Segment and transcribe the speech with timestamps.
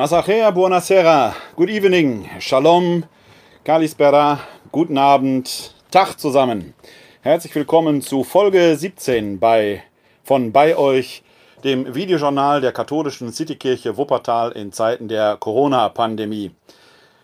[0.00, 3.04] Masachea, buonasera, good evening, shalom,
[3.62, 4.40] kalispera,
[4.72, 6.72] guten Abend, Tag zusammen.
[7.20, 9.82] Herzlich willkommen zu Folge 17 bei,
[10.24, 11.22] von bei euch,
[11.64, 16.52] dem Videojournal der katholischen Citykirche Wuppertal in Zeiten der Corona-Pandemie.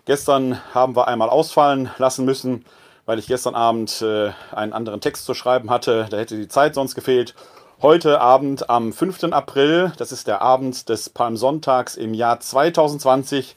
[0.05, 2.67] Gestern haben wir einmal ausfallen lassen müssen,
[3.07, 6.09] weil ich gestern Abend äh, einen anderen Text zu schreiben hatte.
[6.11, 7.35] Da hätte die Zeit sonst gefehlt.
[7.83, 9.25] Heute Abend am 5.
[9.33, 13.55] April, das ist der Abend des Palmsonntags im Jahr 2020,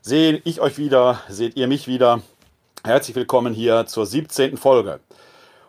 [0.00, 2.22] sehe ich euch wieder, seht ihr mich wieder.
[2.82, 4.56] Herzlich willkommen hier zur 17.
[4.56, 5.00] Folge.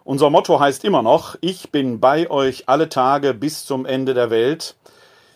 [0.06, 4.30] Unser Motto heißt immer noch, ich bin bei euch alle Tage bis zum Ende der
[4.30, 4.76] Welt.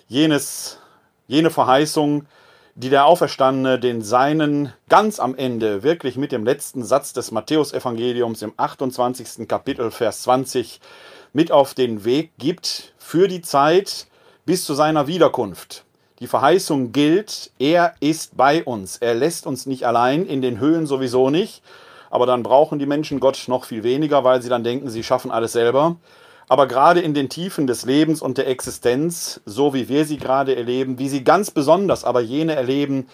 [0.07, 0.79] Jenes,
[1.27, 2.27] jene Verheißung,
[2.75, 8.41] die der Auferstandene den Seinen ganz am Ende, wirklich mit dem letzten Satz des Matthäusevangeliums
[8.41, 9.49] im 28.
[9.49, 10.79] Kapitel, Vers 20,
[11.33, 14.07] mit auf den Weg gibt für die Zeit
[14.45, 15.83] bis zu seiner Wiederkunft.
[16.19, 18.97] Die Verheißung gilt, er ist bei uns.
[18.97, 21.61] Er lässt uns nicht allein, in den Höhen sowieso nicht.
[22.09, 25.29] Aber dann brauchen die Menschen Gott noch viel weniger, weil sie dann denken, sie schaffen
[25.29, 25.97] alles selber.
[26.49, 30.55] Aber gerade in den Tiefen des Lebens und der Existenz, so wie wir sie gerade
[30.55, 33.07] erleben, wie sie ganz besonders aber jene erleben,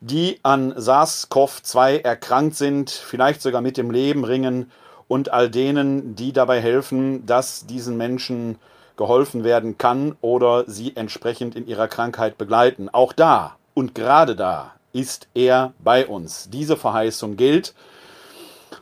[0.00, 4.70] die an SARS-CoV-2 erkrankt sind, vielleicht sogar mit dem Leben ringen
[5.08, 8.58] und all denen, die dabei helfen, dass diesen Menschen
[8.96, 12.88] geholfen werden kann oder sie entsprechend in ihrer Krankheit begleiten.
[12.88, 16.48] Auch da und gerade da ist er bei uns.
[16.50, 17.74] Diese Verheißung gilt.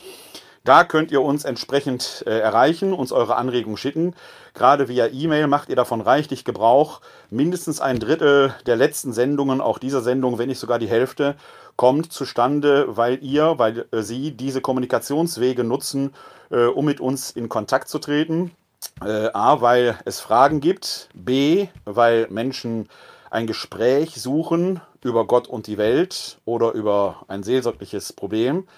[0.64, 4.14] da könnt ihr uns entsprechend äh, erreichen, uns eure Anregungen schicken.
[4.54, 7.00] Gerade via E-Mail macht ihr davon reichlich Gebrauch.
[7.28, 11.34] Mindestens ein Drittel der letzten Sendungen, auch dieser Sendung, wenn nicht sogar die Hälfte,
[11.74, 16.14] kommt zustande, weil ihr, weil äh, Sie diese Kommunikationswege nutzen,
[16.50, 18.52] äh, um mit uns in Kontakt zu treten.
[19.04, 21.08] Äh, A, weil es Fragen gibt.
[21.14, 22.88] B, weil Menschen
[23.30, 28.68] ein Gespräch suchen über Gott und die Welt oder über ein seelsorgliches Problem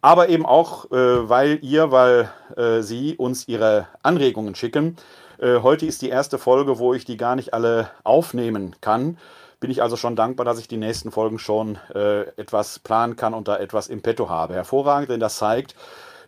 [0.00, 4.96] aber eben auch, äh, weil ihr, weil äh, Sie uns Ihre Anregungen schicken.
[5.38, 9.18] Äh, heute ist die erste Folge, wo ich die gar nicht alle aufnehmen kann.
[9.60, 13.34] Bin ich also schon dankbar, dass ich die nächsten Folgen schon äh, etwas planen kann
[13.34, 14.54] und da etwas im Petto habe.
[14.54, 15.74] Hervorragend, denn das zeigt,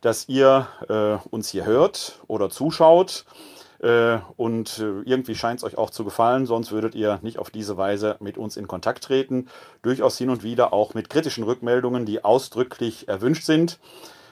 [0.01, 3.25] dass ihr äh, uns hier hört oder zuschaut
[4.37, 7.79] und äh, irgendwie scheint es euch auch zu gefallen, sonst würdet ihr nicht auf diese
[7.79, 9.49] Weise mit uns in Kontakt treten.
[9.81, 13.79] Durchaus hin und wieder auch mit kritischen Rückmeldungen, die ausdrücklich erwünscht sind.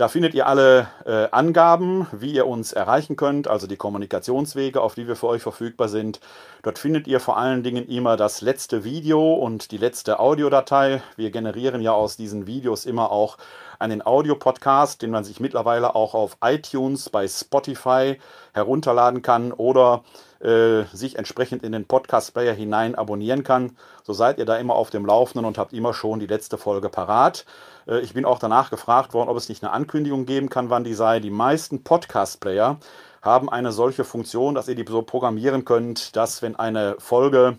[0.00, 4.94] Da findet ihr alle äh, Angaben, wie ihr uns erreichen könnt, also die Kommunikationswege, auf
[4.94, 6.20] die wir für euch verfügbar sind.
[6.62, 11.02] Dort findet ihr vor allen Dingen immer das letzte Video und die letzte Audiodatei.
[11.16, 13.38] Wir generieren ja aus diesen Videos immer auch
[13.78, 18.18] einen Audiopodcast, den man sich mittlerweile auch auf iTunes, bei Spotify
[18.52, 20.04] herunterladen kann oder
[20.40, 23.76] äh, sich entsprechend in den Podcast-Player hinein abonnieren kann.
[24.02, 26.90] So seid ihr da immer auf dem Laufenden und habt immer schon die letzte Folge
[26.90, 27.46] parat.
[27.86, 30.84] Äh, ich bin auch danach gefragt worden, ob es nicht eine Ankündigung geben kann, wann
[30.84, 31.20] die sei.
[31.20, 32.78] Die meisten Podcast-Player
[33.22, 37.58] haben eine solche Funktion, dass ihr die so programmieren könnt, dass wenn eine Folge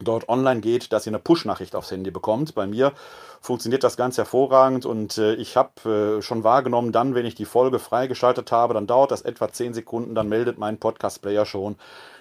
[0.00, 2.54] dort online geht, dass ihr eine Push-Nachricht aufs Handy bekommt.
[2.54, 2.92] Bei mir
[3.40, 7.44] funktioniert das ganz hervorragend und äh, ich habe äh, schon wahrgenommen, dann, wenn ich die
[7.44, 11.76] Folge freigeschaltet habe, dann dauert das etwa 10 Sekunden, dann meldet mein Podcast-Player schon,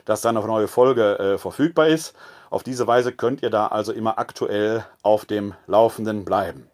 [0.05, 2.15] dass da eine neue Folge äh, verfügbar ist.
[2.49, 6.69] Auf diese Weise könnt ihr da also immer aktuell auf dem Laufenden bleiben.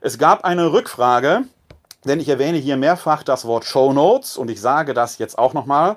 [0.00, 1.42] Es gab eine Rückfrage,
[2.04, 5.52] denn ich erwähne hier mehrfach das Wort Show Notes und ich sage das jetzt auch
[5.52, 5.96] nochmal.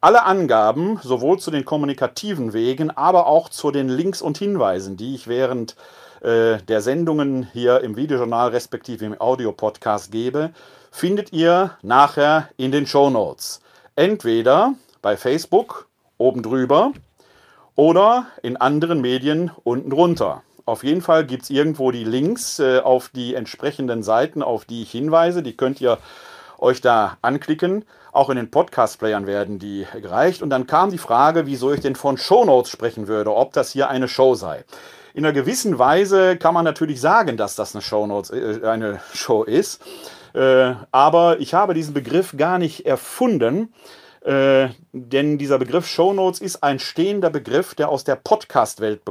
[0.00, 5.14] Alle Angaben, sowohl zu den kommunikativen Wegen, aber auch zu den Links und Hinweisen, die
[5.14, 5.76] ich während
[6.22, 10.50] äh, der Sendungen hier im Videojournal respektive im Audiopodcast gebe,
[10.90, 13.60] findet ihr nachher in den Show Notes.
[13.96, 15.86] Entweder bei Facebook
[16.18, 16.92] oben drüber
[17.74, 20.42] oder in anderen Medien unten drunter.
[20.64, 24.82] Auf jeden Fall gibt es irgendwo die Links äh, auf die entsprechenden Seiten, auf die
[24.82, 25.42] ich hinweise.
[25.42, 25.98] Die könnt ihr
[26.58, 27.84] euch da anklicken.
[28.12, 30.42] Auch in den Podcast-Playern werden die gereicht.
[30.42, 33.88] Und dann kam die Frage, wieso ich denn von Shownotes sprechen würde, ob das hier
[33.88, 34.64] eine Show sei.
[35.14, 39.42] In einer gewissen Weise kann man natürlich sagen, dass das eine, Shownotes, äh, eine Show
[39.42, 39.82] ist.
[40.34, 43.74] Äh, aber ich habe diesen Begriff gar nicht erfunden.
[44.24, 49.02] Äh, denn dieser Begriff Shownotes ist ein stehender Begriff, der aus der Podcast-Welt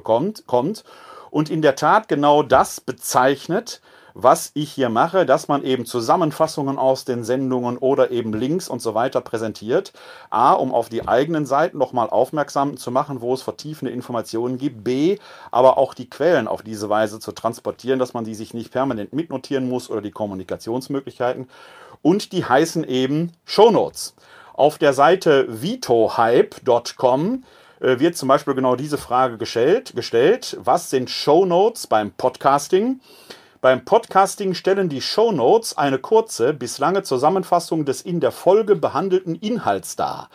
[0.46, 0.84] kommt
[1.32, 3.82] und in der Tat genau das bezeichnet,
[4.14, 8.82] was ich hier mache, dass man eben Zusammenfassungen aus den Sendungen oder eben Links und
[8.82, 9.94] so weiter präsentiert.
[10.30, 14.84] A, um auf die eigenen Seiten nochmal aufmerksam zu machen, wo es vertiefende Informationen gibt.
[14.84, 15.18] B,
[15.50, 19.14] aber auch die Quellen auf diese Weise zu transportieren, dass man die sich nicht permanent
[19.14, 21.48] mitnotieren muss oder die Kommunikationsmöglichkeiten.
[22.02, 24.16] Und die heißen eben Shownotes.
[24.54, 27.46] Auf der Seite vitohype.com
[27.82, 30.56] wird zum Beispiel genau diese Frage gestellt, gestellt.
[30.60, 33.00] Was sind Shownotes beim Podcasting?
[33.60, 38.76] Beim Podcasting stellen die Show Notes eine kurze bis lange Zusammenfassung des in der Folge
[38.76, 40.30] behandelten Inhalts dar.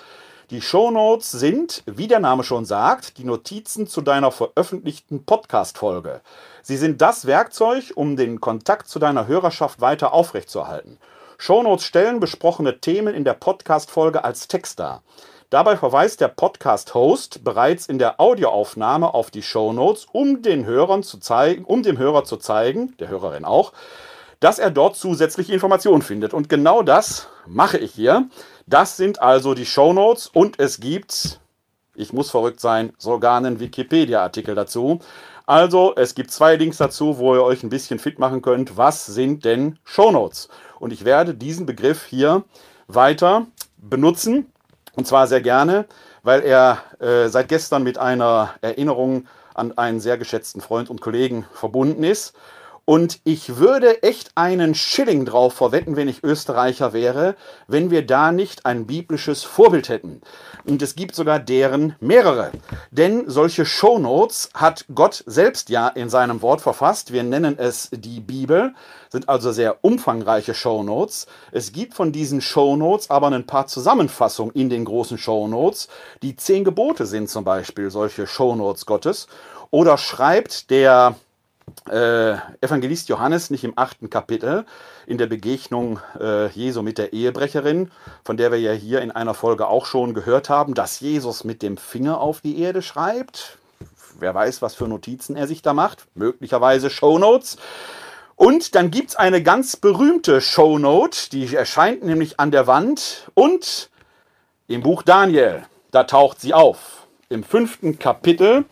[0.51, 6.23] Die Show Notes sind, wie der Name schon sagt, die Notizen zu deiner veröffentlichten Podcast-Folge.
[6.63, 10.99] Sie sind das Werkzeug, um den Kontakt zu deiner Hörerschaft weiter aufrechtzuerhalten.
[11.39, 15.03] Show Notes stellen besprochene Themen in der Podcast-Folge als Text dar.
[15.49, 21.19] Dabei verweist der Podcast-Host bereits in der Audioaufnahme auf die Shownotes, um den Hörern zu
[21.19, 23.73] zeigen, um dem Hörer zu zeigen, der Hörerin auch,
[24.41, 26.35] dass er dort zusätzliche Informationen findet.
[26.35, 28.29] Und genau das mache ich hier.
[28.67, 31.39] Das sind also die Shownotes und es gibt,
[31.95, 34.99] ich muss verrückt sein, sogar einen Wikipedia-Artikel dazu.
[35.47, 38.77] Also es gibt zwei Links dazu, wo ihr euch ein bisschen fit machen könnt.
[38.77, 40.49] Was sind denn Shownotes?
[40.81, 42.43] Und ich werde diesen Begriff hier
[42.89, 43.47] weiter
[43.77, 44.53] benutzen.
[44.97, 45.85] Und zwar sehr gerne,
[46.23, 51.47] weil er äh, seit gestern mit einer Erinnerung an einen sehr geschätzten Freund und Kollegen
[51.53, 52.35] verbunden ist.
[52.89, 57.35] Und ich würde echt einen Schilling drauf verwetten, wenn ich Österreicher wäre,
[57.67, 60.21] wenn wir da nicht ein biblisches Vorbild hätten.
[60.65, 62.53] Und es gibt sogar deren mehrere.
[62.93, 67.13] Denn solche Shownotes hat Gott selbst ja in seinem Wort verfasst.
[67.13, 68.73] Wir nennen es die Bibel,
[69.09, 71.27] sind also sehr umfangreiche Shownotes.
[71.51, 75.89] Es gibt von diesen Shownotes aber ein paar Zusammenfassungen in den großen Shownotes.
[76.23, 79.27] Die zehn Gebote sind zum Beispiel solche Shownotes Gottes.
[79.73, 81.17] Oder schreibt der
[81.91, 84.65] äh, Evangelist Johannes nicht im achten Kapitel
[85.07, 87.91] in der Begegnung äh, Jesu mit der Ehebrecherin,
[88.25, 91.63] von der wir ja hier in einer Folge auch schon gehört haben, dass Jesus mit
[91.63, 93.59] dem Finger auf die Erde schreibt.
[94.19, 96.07] Wer weiß, was für Notizen er sich da macht.
[96.15, 97.59] Möglicherweise Shownotes.
[98.35, 103.91] Und dann gibt es eine ganz berühmte Shownote, die erscheint nämlich an der Wand und
[104.69, 107.07] im Buch Daniel, da taucht sie auf.
[107.29, 108.65] Im fünften Kapitel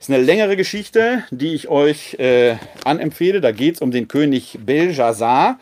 [0.00, 3.42] ist eine längere Geschichte, die ich euch äh, anempfehle.
[3.42, 5.60] Da geht es um den König Belshazzar.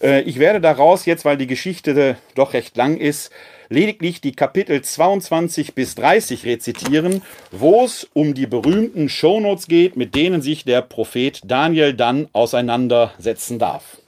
[0.00, 3.32] Äh, ich werde daraus jetzt, weil die Geschichte doch recht lang ist,
[3.68, 10.14] lediglich die Kapitel 22 bis 30 rezitieren, wo es um die berühmten Shownotes geht, mit
[10.14, 13.98] denen sich der Prophet Daniel dann auseinandersetzen darf.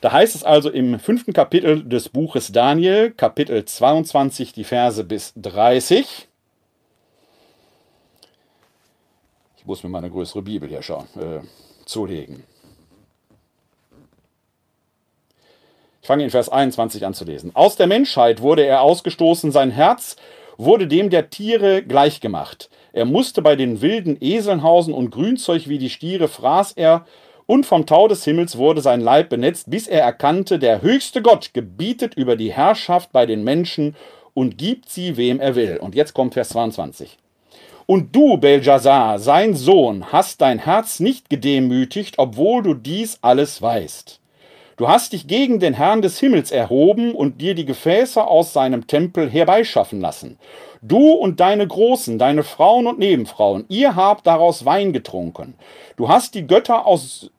[0.00, 5.32] Da heißt es also im fünften Kapitel des Buches Daniel, Kapitel 22, die Verse bis
[5.36, 6.26] 30.
[9.66, 11.40] muss mir mal eine größere Bibel hier schauen, äh,
[11.84, 12.44] zulegen.
[16.00, 17.50] Ich fange in Vers 21 an zu lesen.
[17.54, 20.16] Aus der Menschheit wurde er ausgestoßen, sein Herz
[20.56, 22.70] wurde dem der Tiere gleichgemacht.
[22.92, 27.04] Er musste bei den wilden Eseln hausen und Grünzeug wie die Stiere fraß er
[27.46, 31.54] Und vom Tau des Himmels wurde sein Leib benetzt, bis er erkannte, der höchste Gott
[31.54, 33.96] gebietet über die Herrschaft bei den Menschen
[34.32, 35.76] und gibt sie, wem er will.
[35.76, 37.18] Und jetzt kommt Vers 22.
[37.86, 44.20] Und du, Beljassar, sein Sohn, hast dein Herz nicht gedemütigt, obwohl du dies alles weißt.
[44.76, 48.88] Du hast dich gegen den Herrn des Himmels erhoben und dir die Gefäße aus seinem
[48.88, 50.36] Tempel herbeischaffen lassen.
[50.82, 55.54] Du und deine Großen, deine Frauen und Nebenfrauen, ihr habt daraus Wein getrunken.
[55.96, 57.30] Du hast die Götter aus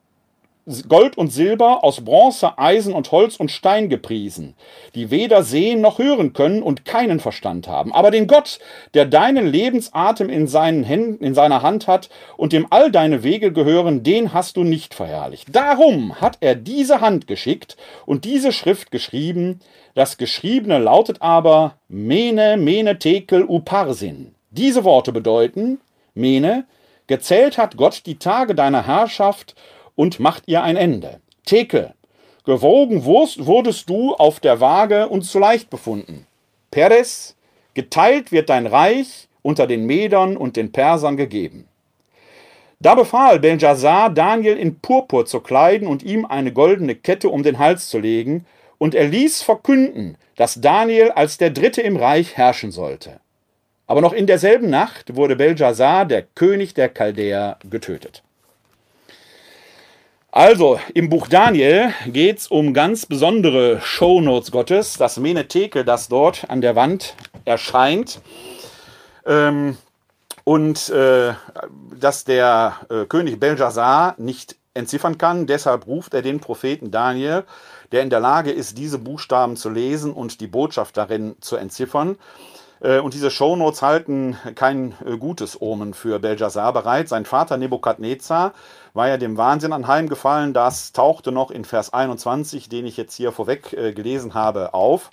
[0.90, 4.56] Gold und Silber, aus Bronze, Eisen und Holz und Stein gepriesen,
[4.96, 7.94] die weder sehen noch hören können und keinen Verstand haben.
[7.94, 8.60] Aber den Gott,
[8.94, 13.54] der deinen Lebensatem in, seinen Händen, in seiner Hand hat und dem all deine Wege
[13.54, 15.56] gehören, den hast du nicht verherrlicht.
[15.56, 19.62] Darum hat er diese Hand geschickt und diese Schrift geschrieben.
[19.96, 24.36] Das Geschriebene lautet aber Mene, Mene, Tekel, Uparsin.
[24.52, 25.80] Diese Worte bedeuten,
[26.14, 26.66] Mene,
[27.08, 29.56] gezählt hat Gott die Tage deiner Herrschaft
[29.98, 31.20] und macht ihr ein Ende.
[31.46, 31.94] Tekel,
[32.46, 36.26] gewogen wurdest du auf der Waage und zu leicht befunden.
[36.72, 37.36] Peres,
[37.74, 41.68] geteilt wird dein Reich unter den Medern und den Persern gegeben.
[42.80, 47.58] Da befahl Beljassar, Daniel in Purpur zu kleiden und ihm eine goldene Kette um den
[47.58, 48.46] Hals zu legen,
[48.78, 53.20] und er ließ verkünden, dass Daniel als der Dritte im Reich herrschen sollte.
[53.88, 58.22] Aber noch in derselben Nacht wurde Beljassar, der König der Chaldäer, getötet.
[60.38, 66.48] Also, im Buch Daniel geht es um ganz besondere Shownotes Gottes, das Menetheke, das dort
[66.48, 68.22] an der Wand erscheint.
[69.26, 69.78] Ähm,
[70.44, 71.34] und äh,
[72.00, 75.48] dass der äh, König Beljassar nicht entziffern kann.
[75.48, 77.44] Deshalb ruft er den Propheten Daniel,
[77.92, 82.16] der in der Lage ist, diese Buchstaben zu lesen und die Botschaft darin zu entziffern.
[82.80, 87.10] Äh, und diese Shownotes halten kein äh, gutes Omen für Beljassar bereit.
[87.10, 88.54] Sein Vater Nebukadnezar
[88.94, 90.54] war ja dem Wahnsinn anheimgefallen.
[90.54, 95.10] Das tauchte noch in Vers 21, den ich jetzt hier vorweg äh, gelesen habe, auf.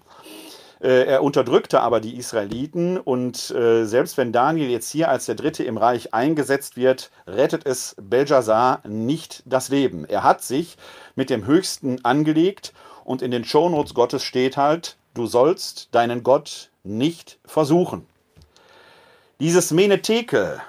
[0.81, 5.79] Er unterdrückte aber die Israeliten und selbst wenn Daniel jetzt hier als der Dritte im
[5.79, 10.05] Reich eingesetzt wird, rettet es Beljassar nicht das Leben.
[10.05, 10.77] Er hat sich
[11.15, 16.71] mit dem Höchsten angelegt und in den Shownotes Gottes steht halt, du sollst deinen Gott
[16.85, 18.07] nicht versuchen.
[19.41, 20.63] Dieses Menetheke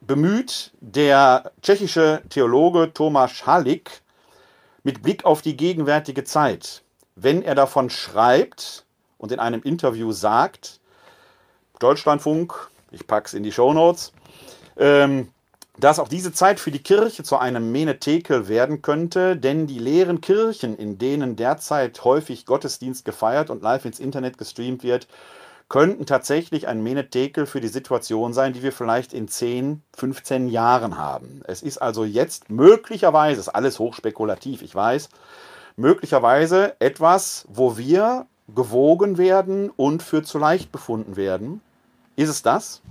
[0.00, 4.02] bemüht der tschechische Theologe Tomáš Halik
[4.82, 6.82] mit Blick auf die gegenwärtige Zeit,
[7.16, 8.84] wenn er davon schreibt
[9.18, 10.80] und in einem Interview sagt,
[11.80, 14.12] Deutschlandfunk, ich pack's in die Shownotes,
[14.76, 15.28] ähm,
[15.80, 20.20] dass auch diese Zeit für die Kirche zu einem Menetekel werden könnte, denn die leeren
[20.20, 25.08] Kirchen, in denen derzeit häufig Gottesdienst gefeiert und live ins Internet gestreamt wird,
[25.68, 30.98] könnten tatsächlich ein Menetekel für die Situation sein, die wir vielleicht in 10, 15 Jahren
[30.98, 31.42] haben.
[31.46, 35.08] Es ist also jetzt möglicherweise, ist alles hochspekulativ, ich weiß,
[35.76, 41.60] möglicherweise etwas, wo wir gewogen werden und für zu leicht befunden werden.
[42.16, 42.82] Ist es das?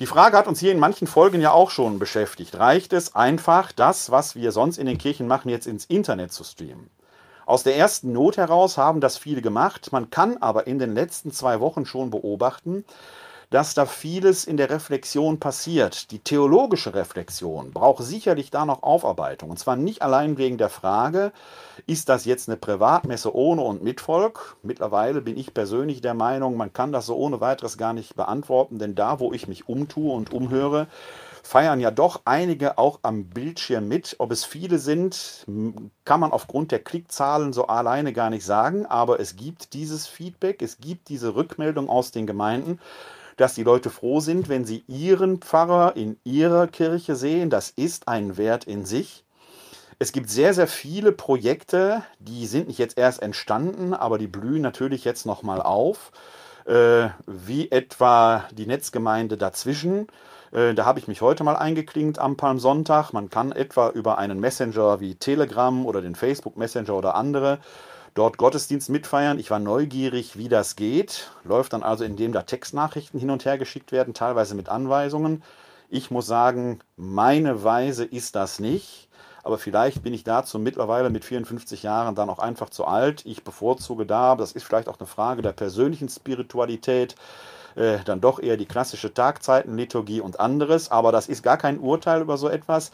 [0.00, 2.56] Die Frage hat uns hier in manchen Folgen ja auch schon beschäftigt.
[2.56, 6.44] Reicht es einfach, das, was wir sonst in den Kirchen machen, jetzt ins Internet zu
[6.44, 6.88] streamen?
[7.46, 9.90] Aus der ersten Not heraus haben das viele gemacht.
[9.90, 12.84] Man kann aber in den letzten zwei Wochen schon beobachten,
[13.50, 16.10] dass da vieles in der Reflexion passiert.
[16.10, 19.50] Die theologische Reflexion braucht sicherlich da noch Aufarbeitung.
[19.50, 21.32] Und zwar nicht allein wegen der Frage,
[21.86, 24.56] ist das jetzt eine Privatmesse ohne und mit Volk?
[24.62, 28.78] Mittlerweile bin ich persönlich der Meinung, man kann das so ohne weiteres gar nicht beantworten,
[28.78, 30.86] denn da, wo ich mich umtue und umhöre,
[31.42, 34.16] feiern ja doch einige auch am Bildschirm mit.
[34.18, 35.46] Ob es viele sind,
[36.04, 40.60] kann man aufgrund der Klickzahlen so alleine gar nicht sagen, aber es gibt dieses Feedback,
[40.60, 42.78] es gibt diese Rückmeldung aus den Gemeinden
[43.38, 47.48] dass die Leute froh sind, wenn sie ihren Pfarrer in ihrer Kirche sehen.
[47.48, 49.24] Das ist ein Wert in sich.
[50.00, 54.62] Es gibt sehr, sehr viele Projekte, die sind nicht jetzt erst entstanden, aber die blühen
[54.62, 56.12] natürlich jetzt nochmal auf,
[56.66, 60.08] äh, wie etwa die Netzgemeinde dazwischen.
[60.52, 63.12] Äh, da habe ich mich heute mal eingeklinkt am Palmsonntag.
[63.12, 67.58] Man kann etwa über einen Messenger wie Telegram oder den Facebook Messenger oder andere
[68.18, 69.38] dort Gottesdienst mitfeiern.
[69.38, 71.30] Ich war neugierig, wie das geht.
[71.44, 75.44] Läuft dann also, indem da Textnachrichten hin und her geschickt werden, teilweise mit Anweisungen.
[75.88, 79.08] Ich muss sagen, meine Weise ist das nicht.
[79.44, 83.24] Aber vielleicht bin ich dazu mittlerweile mit 54 Jahren dann auch einfach zu alt.
[83.24, 87.14] Ich bevorzuge da, das ist vielleicht auch eine Frage der persönlichen Spiritualität,
[87.76, 90.90] äh, dann doch eher die klassische Tagzeitenliturgie und anderes.
[90.90, 92.90] Aber das ist gar kein Urteil über so etwas.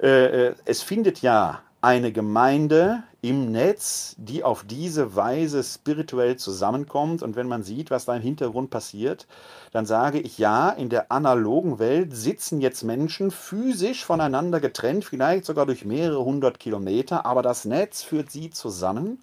[0.00, 7.22] Äh, äh, es findet ja eine Gemeinde im Netz, die auf diese Weise spirituell zusammenkommt.
[7.22, 9.26] Und wenn man sieht, was da im Hintergrund passiert,
[9.72, 15.44] dann sage ich ja, in der analogen Welt sitzen jetzt Menschen physisch voneinander getrennt, vielleicht
[15.44, 19.22] sogar durch mehrere hundert Kilometer, aber das Netz führt sie zusammen.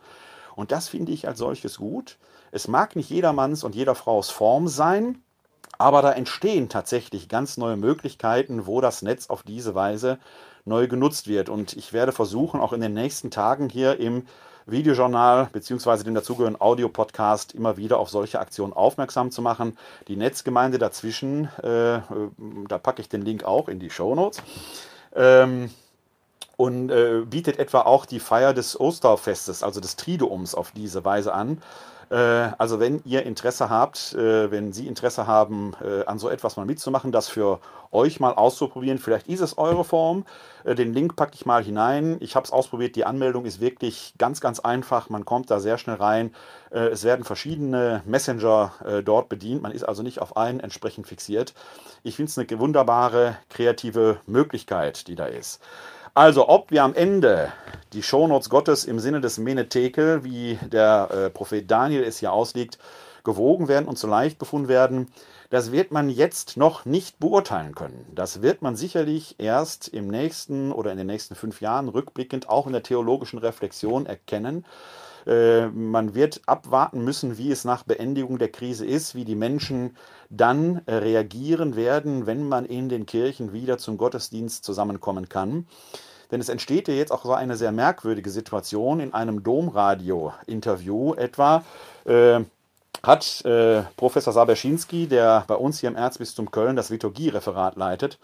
[0.55, 2.17] Und das finde ich als solches gut.
[2.51, 5.21] Es mag nicht jedermanns und jeder Frau's Form sein,
[5.77, 10.19] aber da entstehen tatsächlich ganz neue Möglichkeiten, wo das Netz auf diese Weise
[10.65, 11.49] neu genutzt wird.
[11.49, 14.25] Und ich werde versuchen, auch in den nächsten Tagen hier im
[14.67, 16.03] Videojournal bzw.
[16.03, 19.77] dem dazugehörigen Audio-Podcast immer wieder auf solche Aktionen aufmerksam zu machen.
[20.07, 21.99] Die Netzgemeinde dazwischen, äh,
[22.67, 24.41] da packe ich den Link auch in die Show Notes.
[25.15, 25.69] Ähm,
[26.57, 31.33] und äh, bietet etwa auch die Feier des Osterfestes, also des Triduums, auf diese Weise
[31.33, 31.61] an.
[32.09, 32.15] Äh,
[32.57, 36.65] also wenn ihr Interesse habt, äh, wenn Sie Interesse haben, äh, an so etwas mal
[36.65, 37.59] mitzumachen, das für
[37.91, 40.25] euch mal auszuprobieren, vielleicht ist es eure Form.
[40.65, 42.17] Den Link packe ich mal hinein.
[42.19, 42.95] Ich habe es ausprobiert.
[42.97, 45.09] Die Anmeldung ist wirklich ganz, ganz einfach.
[45.09, 46.33] Man kommt da sehr schnell rein.
[46.71, 49.61] Es werden verschiedene Messenger dort bedient.
[49.61, 51.53] Man ist also nicht auf einen entsprechend fixiert.
[52.03, 55.61] Ich finde es eine wunderbare, kreative Möglichkeit, die da ist.
[56.17, 57.51] Also, ob wir am Ende
[57.91, 62.79] die Shownotes Gottes im Sinne des Menetekel, wie der äh, Prophet Daniel es hier auslegt,
[63.25, 65.11] gewogen werden und zu leicht befunden werden,
[65.49, 68.09] das wird man jetzt noch nicht beurteilen können.
[68.15, 72.65] Das wird man sicherlich erst im nächsten oder in den nächsten fünf Jahren rückblickend auch
[72.65, 74.65] in der theologischen Reflexion erkennen.
[75.25, 79.95] Äh, man wird abwarten müssen, wie es nach Beendigung der Krise ist, wie die Menschen
[80.29, 85.67] dann äh, reagieren werden, wenn man in den Kirchen wieder zum Gottesdienst zusammenkommen kann.
[86.31, 91.63] Denn es entsteht ja jetzt auch so eine sehr merkwürdige Situation in einem Domradio-Interview etwa.
[92.05, 92.41] Äh,
[93.03, 98.17] hat äh, Professor Saberschinski, der bei uns hier im Erzbistum Köln das Liturgiereferat leitet,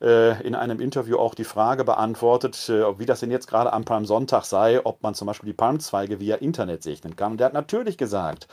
[0.00, 4.44] in einem Interview auch die Frage beantwortet, äh, wie das denn jetzt gerade am Palmsonntag
[4.44, 7.32] sei, ob man zum Beispiel die Palmzweige via Internet segnen kann.
[7.32, 8.48] Und der hat natürlich gesagt,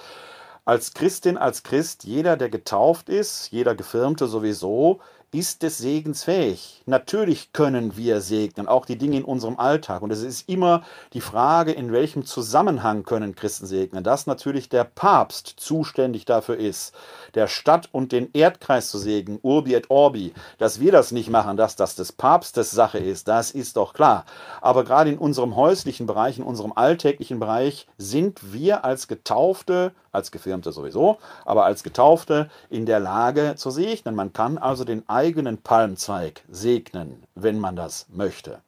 [0.66, 5.00] als Christin, als Christ, jeder, der getauft ist, jeder Gefirmte sowieso,
[5.32, 6.82] ist des Segens fähig.
[6.86, 10.02] Natürlich können wir segnen, auch die Dinge in unserem Alltag.
[10.02, 14.04] Und es ist immer die Frage, in welchem Zusammenhang können Christen segnen.
[14.04, 16.94] Dass natürlich der Papst zuständig dafür ist,
[17.36, 20.34] der Stadt und den Erdkreis zu segnen, Urbi et Orbi.
[20.60, 24.26] Dass wir das nicht machen, dass das des Papstes Sache ist, das ist doch klar.
[24.62, 30.32] Aber gerade in unserem häuslichen Bereich, in unserem alltäglichen Bereich sind wir als Getaufte als
[30.32, 34.16] Gefirmte sowieso, aber als Getaufte in der Lage zu segnen.
[34.16, 38.62] Man kann also den eigenen Palmzweig segnen, wenn man das möchte.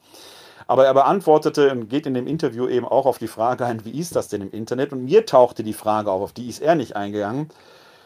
[0.66, 4.00] Aber er beantwortete und geht in dem Interview eben auch auf die Frage ein, wie
[4.00, 4.92] ist das denn im Internet?
[4.92, 7.50] Und mir tauchte die Frage auf, auf die ist er nicht eingegangen.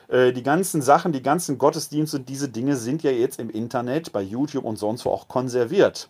[0.09, 4.11] Äh, die ganzen Sachen, die ganzen Gottesdienste und diese Dinge sind ja jetzt im Internet,
[4.11, 6.09] bei YouTube und sonst wo auch konserviert.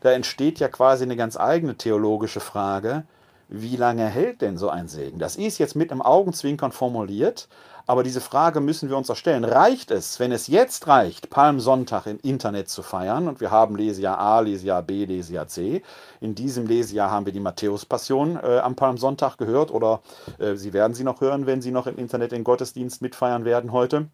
[0.00, 3.04] Da entsteht ja quasi eine ganz eigene theologische Frage
[3.48, 5.18] wie lange hält denn so ein Segen?
[5.18, 7.48] Das ist jetzt mit einem Augenzwinkern formuliert,
[7.88, 9.44] aber diese Frage müssen wir uns erstellen.
[9.44, 14.18] Reicht es, wenn es jetzt reicht, Palmsonntag im Internet zu feiern und wir haben Lesejahr
[14.18, 15.82] A, Lesejahr B, Lesejahr C.
[16.20, 20.02] In diesem Lesejahr haben wir die Matthäus-Passion äh, am Palmsonntag gehört oder
[20.38, 23.72] äh, Sie werden sie noch hören, wenn Sie noch im Internet den Gottesdienst mitfeiern werden
[23.72, 24.08] heute.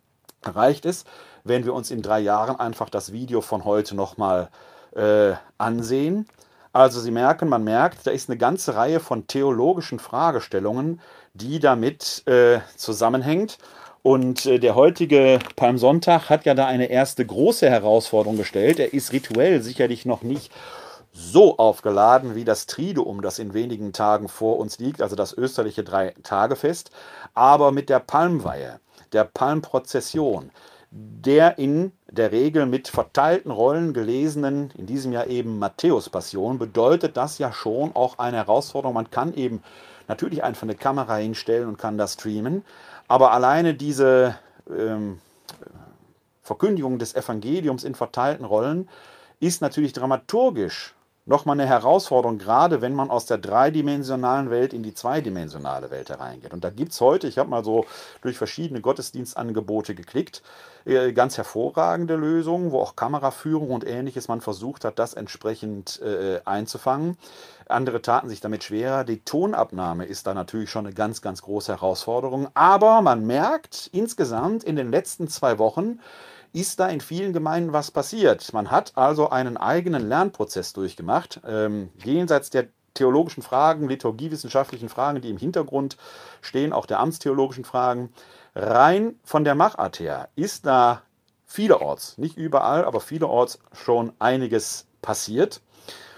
[0.45, 1.05] Reicht es,
[1.43, 4.51] wenn wir uns in drei Jahren einfach das Video von heute nochmal
[4.95, 6.29] äh, ansehen?
[6.73, 11.01] Also Sie merken, man merkt, da ist eine ganze Reihe von theologischen Fragestellungen,
[11.35, 13.59] die damit äh, zusammenhängt.
[14.03, 18.79] Und äh, der heutige Palmsonntag hat ja da eine erste große Herausforderung gestellt.
[18.79, 20.53] Er ist rituell sicherlich noch nicht
[21.13, 25.85] so aufgeladen wie das Triduum, das in wenigen Tagen vor uns liegt, also das österliche
[25.85, 26.91] Drei-Tage-Fest,
[27.35, 28.81] aber mit der Palmweihe,
[29.13, 30.51] der Palmprozession,
[30.91, 37.39] der in der Regel mit verteilten Rollen gelesenen, in diesem Jahr eben Matthäus-Passion, bedeutet das
[37.39, 38.95] ja schon auch eine Herausforderung.
[38.95, 39.63] Man kann eben
[40.09, 42.65] natürlich einfach eine Kamera hinstellen und kann das streamen,
[43.09, 44.37] aber alleine diese
[44.71, 45.21] ähm,
[46.43, 48.89] Verkündigung des Evangeliums in verteilten Rollen
[49.41, 50.95] ist natürlich dramaturgisch
[51.27, 56.53] nochmal eine Herausforderung, gerade wenn man aus der dreidimensionalen Welt in die zweidimensionale Welt hereingeht.
[56.53, 57.87] Und da gibt es heute, ich habe mal so
[58.21, 60.43] durch verschiedene Gottesdienstangebote geklickt,
[60.85, 66.41] äh, ganz hervorragende Lösungen, wo auch Kameraführung und ähnliches man versucht hat, das entsprechend äh,
[66.45, 67.17] einzufangen.
[67.67, 69.05] Andere taten sich damit schwerer.
[69.05, 72.49] Die Tonabnahme ist da natürlich schon eine ganz, ganz große Herausforderung.
[72.55, 76.01] Aber man merkt insgesamt in den letzten zwei Wochen,
[76.53, 78.53] ist da in vielen Gemeinden was passiert.
[78.53, 85.31] Man hat also einen eigenen Lernprozess durchgemacht, ähm, jenseits der theologischen Fragen, liturgiewissenschaftlichen Fragen, die
[85.31, 85.97] im Hintergrund
[86.41, 88.13] stehen, auch der amtstheologischen Fragen.
[88.55, 91.03] Rein von der Machart her ist da
[91.45, 95.61] vielerorts, nicht überall, aber vielerorts schon einiges passiert.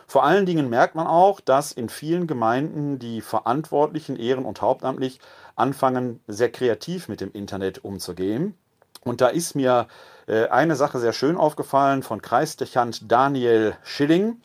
[0.07, 5.21] Vor allen Dingen merkt man auch, dass in vielen Gemeinden die Verantwortlichen, ehren- und hauptamtlich,
[5.57, 8.55] anfangen, sehr kreativ mit dem Internet umzugehen.
[9.03, 9.89] Und da ist mir
[10.27, 14.41] äh, eine Sache sehr schön aufgefallen von Kreisdechant Daniel Schilling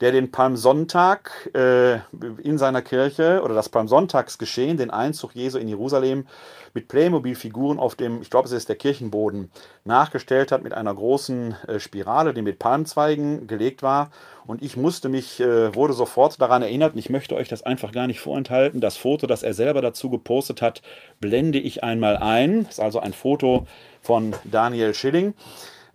[0.00, 1.96] der den Palmsonntag äh,
[2.42, 6.26] in seiner Kirche oder das Palmsonntagsgeschehen, den Einzug Jesu in Jerusalem,
[6.74, 9.50] mit Playmobil-Figuren auf dem, ich glaube, es ist der Kirchenboden,
[9.84, 14.10] nachgestellt hat mit einer großen äh, Spirale, die mit Palmzweigen gelegt war.
[14.46, 17.92] Und ich musste mich, äh, wurde sofort daran erinnert, und ich möchte euch das einfach
[17.92, 18.82] gar nicht vorenthalten.
[18.82, 20.82] Das Foto, das er selber dazu gepostet hat,
[21.18, 22.64] blende ich einmal ein.
[22.64, 23.66] Das ist also ein Foto
[24.02, 25.32] von Daniel Schilling.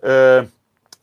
[0.02, 0.46] Äh,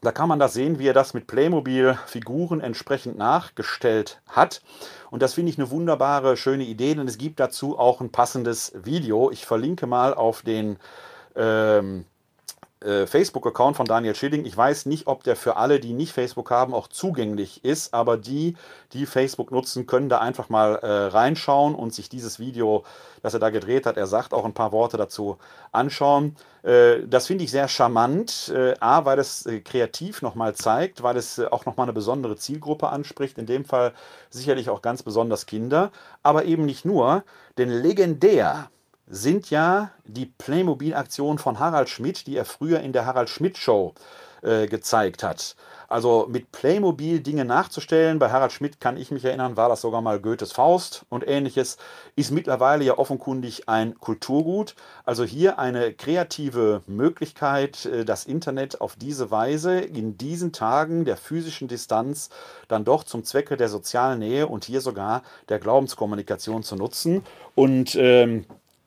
[0.01, 4.63] da kann man da sehen, wie er das mit Playmobil-Figuren entsprechend nachgestellt hat.
[5.11, 8.73] Und das finde ich eine wunderbare, schöne Idee, denn es gibt dazu auch ein passendes
[8.77, 9.31] Video.
[9.31, 10.79] Ich verlinke mal auf den
[11.35, 12.05] ähm,
[12.81, 14.45] äh, Facebook-Account von Daniel Schilling.
[14.45, 18.17] Ich weiß nicht, ob der für alle, die nicht Facebook haben, auch zugänglich ist, aber
[18.17, 18.57] die,
[18.93, 22.85] die Facebook nutzen, können da einfach mal äh, reinschauen und sich dieses Video,
[23.23, 25.39] das er da gedreht hat, er sagt auch ein paar Worte dazu,
[25.73, 26.37] anschauen.
[26.63, 28.53] Äh, das finde ich sehr charmant.
[28.55, 32.89] Äh, A, weil es äh, kreativ nochmal zeigt, weil es auch nochmal eine besondere Zielgruppe
[32.89, 33.93] anspricht, in dem Fall
[34.31, 35.91] sicherlich auch ganz besonders Kinder,
[36.23, 37.25] aber eben nicht nur,
[37.57, 38.71] denn legendär
[39.09, 43.95] sind ja die Playmobil-Aktionen von Harald Schmidt, die er früher in der Harald Schmidt Show
[44.43, 45.57] äh, gezeigt hat.
[45.89, 50.03] Also mit Playmobil Dinge nachzustellen, bei Harald Schmidt kann ich mich erinnern, war das sogar
[50.03, 51.79] mal Goethes Faust und ähnliches,
[52.15, 54.75] ist mittlerweile ja offenkundig ein Kulturgut.
[55.07, 61.17] Also hier eine kreative Möglichkeit, äh, das Internet auf diese Weise in diesen Tagen der
[61.17, 62.29] physischen Distanz
[62.69, 67.25] dann doch zum Zwecke der sozialen Nähe und hier sogar der Glaubenskommunikation zu nutzen.
[67.55, 68.45] Und ähm,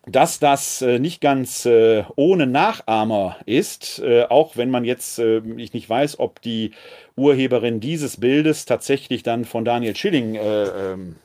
[0.07, 5.39] dass das äh, nicht ganz äh, ohne Nachahmer ist, äh, auch wenn man jetzt äh,
[5.57, 6.71] ich nicht weiß, ob die
[7.15, 11.17] Urheberin dieses Bildes tatsächlich dann von Daniel Schilling, äh, ähm,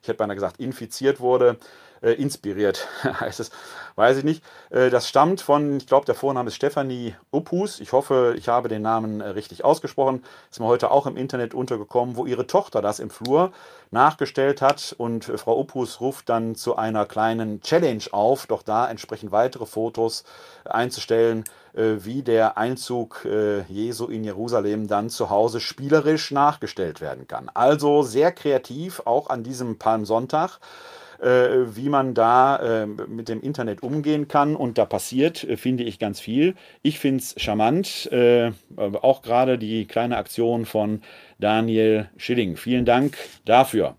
[0.00, 1.58] ich hätte beinahe gesagt, infiziert wurde,
[2.02, 3.50] äh, inspiriert heißt es
[3.96, 4.44] weiß ich nicht.
[4.70, 7.80] Äh, das stammt von, ich glaube, der Vorname ist Stefanie Uppus.
[7.80, 10.22] Ich hoffe, ich habe den Namen äh, richtig ausgesprochen.
[10.50, 13.52] Ist mir heute auch im Internet untergekommen, wo ihre Tochter das im Flur
[13.90, 14.94] nachgestellt hat.
[14.96, 19.66] Und äh, Frau Uppus ruft dann zu einer kleinen Challenge auf, doch da entsprechend weitere
[19.66, 20.24] Fotos
[20.64, 23.26] einzustellen, wie der Einzug
[23.68, 27.50] Jesu in Jerusalem dann zu Hause spielerisch nachgestellt werden kann.
[27.52, 33.82] Also sehr kreativ, auch an diesem Palmsonntag äh, wie man da äh, mit dem Internet
[33.82, 34.56] umgehen kann.
[34.56, 36.54] Und da passiert, äh, finde ich, ganz viel.
[36.82, 41.02] Ich finde es charmant, äh, auch gerade die kleine Aktion von
[41.38, 42.56] Daniel Schilling.
[42.56, 43.94] Vielen Dank dafür.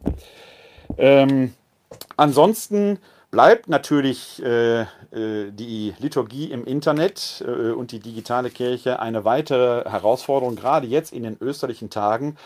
[0.98, 1.54] Ähm,
[2.16, 3.00] ansonsten
[3.32, 4.86] bleibt natürlich äh, äh,
[5.52, 11.24] die Liturgie im Internet äh, und die digitale Kirche eine weitere Herausforderung, gerade jetzt in
[11.24, 12.38] den österlichen Tagen,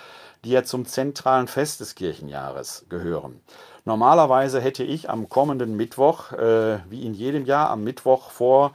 [0.43, 3.41] die ja zum zentralen Fest des Kirchenjahres gehören.
[3.86, 8.74] Normalerweise hätte ich am kommenden Mittwoch, äh, wie in jedem Jahr, am Mittwoch vor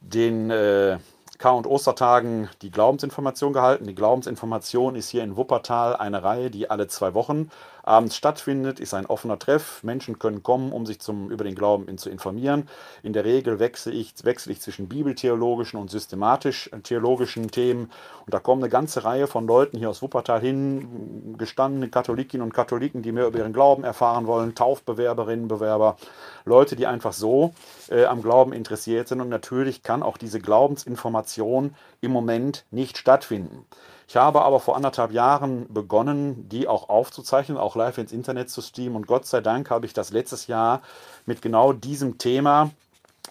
[0.00, 0.98] den äh,
[1.38, 3.86] Kar- und Ostertagen die Glaubensinformation gehalten.
[3.86, 7.50] Die Glaubensinformation ist hier in Wuppertal eine Reihe, die alle zwei Wochen
[7.82, 9.82] abends stattfindet, ist ein offener Treff.
[9.82, 12.68] Menschen können kommen, um sich zum, über den Glauben zu informieren.
[13.02, 17.90] In der Regel wechsle ich, wechsle ich zwischen bibeltheologischen und systematisch-theologischen äh, Themen.
[18.26, 22.54] Und da kommen eine ganze Reihe von Leuten hier aus Wuppertal hin, gestandene Katholikinnen und
[22.54, 25.96] Katholiken, die mehr über ihren Glauben erfahren wollen, Taufbewerberinnen, Bewerber,
[26.44, 27.52] Leute, die einfach so
[27.90, 29.20] äh, am Glauben interessiert sind.
[29.20, 33.66] Und natürlich kann auch diese Glaubensinformation im Moment nicht stattfinden.
[34.10, 38.60] Ich habe aber vor anderthalb Jahren begonnen, die auch aufzuzeichnen, auch live ins Internet zu
[38.60, 38.96] streamen.
[38.96, 40.82] Und Gott sei Dank habe ich das letztes Jahr
[41.26, 42.72] mit genau diesem Thema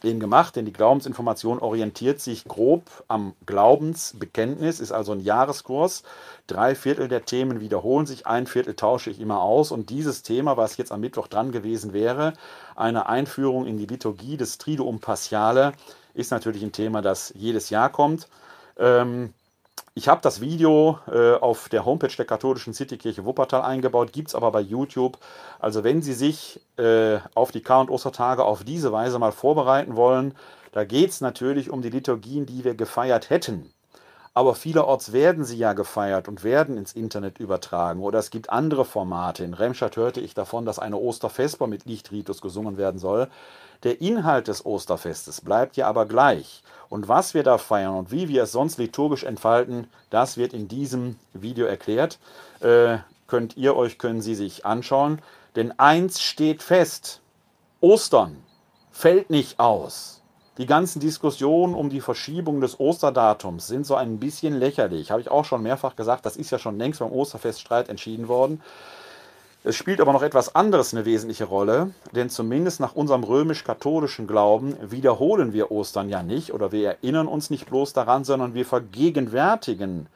[0.03, 6.03] eben gemacht, denn die Glaubensinformation orientiert sich grob am Glaubensbekenntnis, ist also ein Jahreskurs.
[6.47, 9.73] Drei Viertel der Themen wiederholen sich, ein Viertel tausche ich immer aus.
[9.73, 12.31] Und dieses Thema, was jetzt am Mittwoch dran gewesen wäre,
[12.77, 15.73] eine Einführung in die Liturgie des Triduum Paschale,
[16.13, 18.29] ist natürlich ein Thema, das jedes Jahr kommt.
[18.77, 19.33] Ähm,
[19.95, 24.35] ich habe das Video äh, auf der Homepage der katholischen Citykirche Wuppertal eingebaut, gibt es
[24.35, 25.17] aber bei YouTube.
[25.59, 29.95] Also wenn Sie sich äh, auf die Kar- und Ostertage auf diese Weise mal vorbereiten
[29.95, 30.35] wollen,
[30.71, 33.73] da geht es natürlich um die Liturgien, die wir gefeiert hätten.
[34.33, 38.01] Aber vielerorts werden sie ja gefeiert und werden ins Internet übertragen.
[38.01, 39.43] Oder es gibt andere Formate.
[39.43, 43.27] In Remscheid hörte ich davon, dass eine Ostervesper mit Lichtritus gesungen werden soll.
[43.83, 46.63] Der Inhalt des Osterfestes bleibt ja aber gleich.
[46.89, 50.67] Und was wir da feiern und wie wir es sonst liturgisch entfalten, das wird in
[50.67, 52.19] diesem Video erklärt.
[52.59, 55.21] Äh, könnt ihr euch, können Sie sich anschauen.
[55.55, 57.21] Denn eins steht fest:
[57.79, 58.43] Ostern
[58.91, 60.21] fällt nicht aus.
[60.57, 65.09] Die ganzen Diskussionen um die Verschiebung des Osterdatums sind so ein bisschen lächerlich.
[65.09, 68.61] Habe ich auch schon mehrfach gesagt, das ist ja schon längst beim Osterfeststreit entschieden worden.
[69.65, 74.77] Es spielt aber noch etwas anderes eine wesentliche Rolle, denn zumindest nach unserem römisch-katholischen Glauben
[74.89, 80.07] wiederholen wir Ostern ja nicht oder wir erinnern uns nicht bloß daran, sondern wir vergegenwärtigen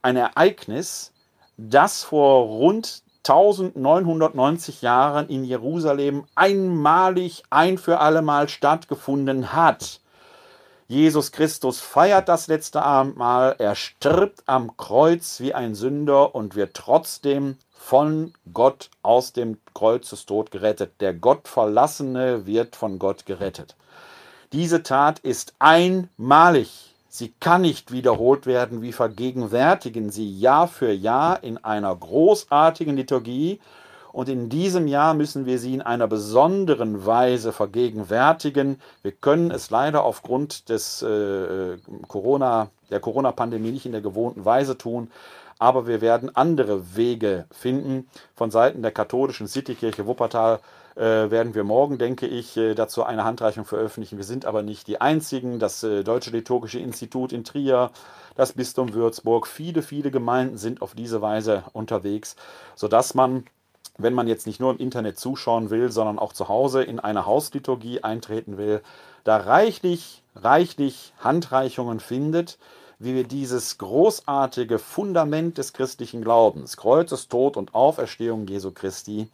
[0.00, 1.12] ein Ereignis,
[1.58, 10.00] das vor rund 1990 Jahren in Jerusalem einmalig ein für allemal stattgefunden hat.
[10.86, 16.72] Jesus Christus feiert das letzte Abendmahl, er stirbt am Kreuz wie ein Sünder und wird
[16.72, 21.00] trotzdem von Gott aus dem Kreuzestod gerettet.
[21.00, 23.76] Der Gottverlassene wird von Gott gerettet.
[24.52, 26.94] Diese Tat ist einmalig.
[27.08, 28.82] Sie kann nicht wiederholt werden.
[28.82, 33.58] Wir vergegenwärtigen sie Jahr für Jahr in einer großartigen Liturgie.
[34.12, 38.82] Und in diesem Jahr müssen wir sie in einer besonderen Weise vergegenwärtigen.
[39.00, 44.76] Wir können es leider aufgrund des äh, Corona, der Corona-Pandemie nicht in der gewohnten Weise
[44.76, 45.10] tun.
[45.58, 48.08] Aber wir werden andere Wege finden.
[48.34, 50.60] Von Seiten der katholischen Citykirche Wuppertal
[50.94, 54.18] äh, werden wir morgen, denke ich, äh, dazu eine Handreichung veröffentlichen.
[54.18, 55.58] Wir sind aber nicht die Einzigen.
[55.58, 57.90] Das äh, Deutsche Liturgische Institut in Trier,
[58.36, 62.36] das Bistum Würzburg, viele, viele Gemeinden sind auf diese Weise unterwegs,
[62.74, 63.44] sodass man
[63.98, 67.26] wenn man jetzt nicht nur im Internet zuschauen will, sondern auch zu Hause in eine
[67.26, 68.80] Hausliturgie eintreten will,
[69.24, 72.58] da reichlich, reichlich Handreichungen findet,
[72.98, 79.28] wie wir dieses großartige Fundament des christlichen Glaubens, Kreuzes, Tod und Auferstehung Jesu Christi,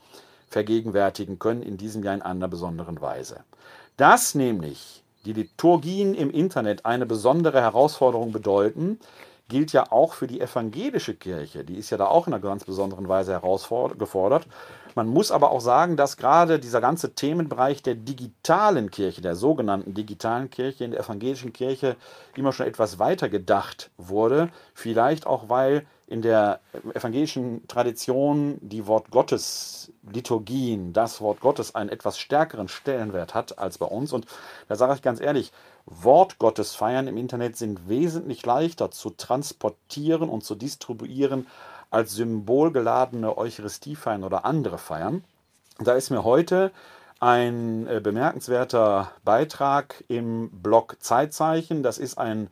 [0.48, 3.40] vergegenwärtigen können, in diesem Jahr in einer besonderen Weise.
[3.96, 9.00] Dass nämlich die Liturgien im Internet eine besondere Herausforderung bedeuten,
[9.48, 11.64] gilt ja auch für die evangelische Kirche.
[11.64, 14.46] Die ist ja da auch in einer ganz besonderen Weise herausgefordert.
[14.94, 19.94] Man muss aber auch sagen, dass gerade dieser ganze Themenbereich der digitalen Kirche, der sogenannten
[19.94, 21.96] digitalen Kirche in der evangelischen Kirche
[22.36, 24.50] immer schon etwas weiter gedacht wurde.
[24.74, 26.60] Vielleicht auch, weil in der
[26.94, 33.78] evangelischen Tradition die Wort Gottes Liturgien, das Wort Gottes einen etwas stärkeren Stellenwert hat als
[33.78, 34.12] bei uns.
[34.12, 34.26] Und
[34.68, 35.50] da sage ich ganz ehrlich,
[35.86, 41.46] Wort Gottes feiern im Internet sind wesentlich leichter zu transportieren und zu distribuieren
[41.94, 45.24] als symbolgeladene Eucharistiefeiern oder andere Feiern.
[45.78, 46.72] Da ist mir heute
[47.20, 51.82] ein äh, bemerkenswerter Beitrag im Blog Zeitzeichen.
[51.82, 52.48] Das ist ein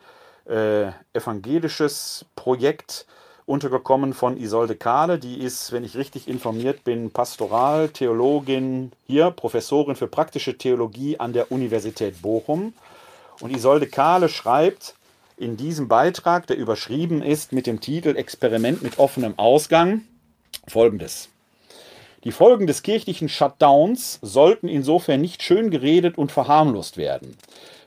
[0.46, 3.07] äh, evangelisches Projekt,
[3.44, 5.18] untergekommen von Isolde Kahle.
[5.18, 11.50] Die ist, wenn ich richtig informiert bin, Pastoral-Theologin hier, Professorin für praktische Theologie an der
[11.50, 12.72] Universität Bochum.
[13.40, 14.94] Und Isolde Kahle schreibt
[15.37, 20.03] in diesem Beitrag, der überschrieben ist mit dem Titel Experiment mit offenem Ausgang,
[20.68, 21.29] folgendes.
[22.25, 27.37] Die Folgen des kirchlichen Shutdowns sollten insofern nicht schön geredet und verharmlost werden.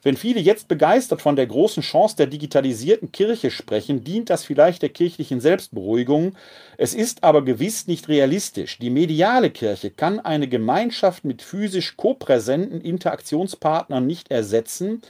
[0.06, 4.84] Wenn viele jetzt begeistert von der großen Chance der digitalisierten Kirche sprechen, dient das vielleicht
[4.84, 6.36] der kirchlichen Selbstberuhigung.
[6.78, 8.78] Es ist aber gewiss nicht realistisch.
[8.78, 15.02] Die mediale Kirche kann eine Gemeinschaft mit physisch kopräsenten Interaktionspartnern nicht ersetzen.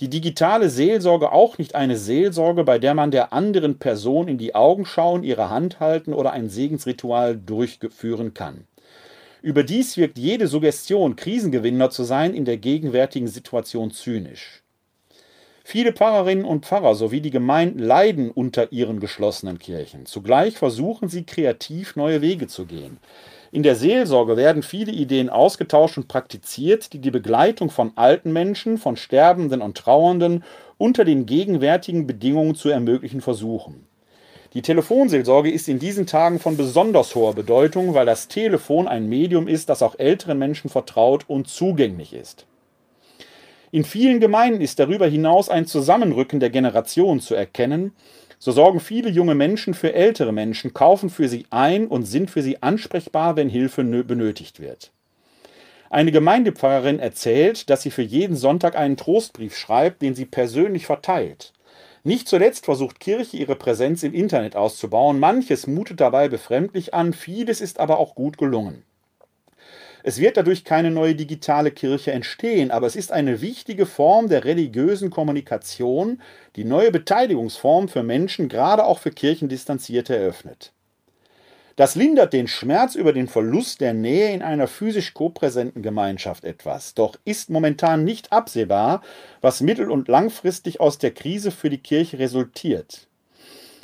[0.00, 4.56] Die digitale Seelsorge auch nicht eine Seelsorge, bei der man der anderen Person in die
[4.56, 8.66] Augen schauen, ihre Hand halten oder ein Segensritual durchführen kann.
[9.42, 14.62] Überdies wirkt jede Suggestion, Krisengewinner zu sein, in der gegenwärtigen Situation zynisch.
[15.64, 20.04] Viele Pfarrerinnen und Pfarrer sowie die Gemeinden leiden unter ihren geschlossenen Kirchen.
[20.04, 22.98] Zugleich versuchen sie kreativ neue Wege zu gehen.
[23.52, 28.78] In der Seelsorge werden viele Ideen ausgetauscht und praktiziert, die die Begleitung von alten Menschen,
[28.78, 30.44] von Sterbenden und Trauernden
[30.76, 33.86] unter den gegenwärtigen Bedingungen zu ermöglichen versuchen.
[34.52, 39.46] Die Telefonseelsorge ist in diesen Tagen von besonders hoher Bedeutung, weil das Telefon ein Medium
[39.46, 42.46] ist, das auch älteren Menschen vertraut und zugänglich ist.
[43.70, 47.92] In vielen Gemeinden ist darüber hinaus ein Zusammenrücken der Generationen zu erkennen.
[48.40, 52.42] So sorgen viele junge Menschen für ältere Menschen, kaufen für sie ein und sind für
[52.42, 54.90] sie ansprechbar, wenn Hilfe benötigt wird.
[55.90, 61.52] Eine Gemeindepfarrerin erzählt, dass sie für jeden Sonntag einen Trostbrief schreibt, den sie persönlich verteilt.
[62.02, 65.18] Nicht zuletzt versucht Kirche ihre Präsenz im Internet auszubauen.
[65.18, 68.84] Manches mutet dabei befremdlich an, vieles ist aber auch gut gelungen.
[70.02, 74.46] Es wird dadurch keine neue digitale Kirche entstehen, aber es ist eine wichtige Form der
[74.46, 76.22] religiösen Kommunikation,
[76.56, 80.72] die neue Beteiligungsform für Menschen, gerade auch für Kirchendistanzierte, eröffnet.
[81.80, 86.92] Das lindert den Schmerz über den Verlust der Nähe in einer physisch kopräsenten Gemeinschaft etwas.
[86.92, 89.00] Doch ist momentan nicht absehbar,
[89.40, 93.08] was mittel- und langfristig aus der Krise für die Kirche resultiert.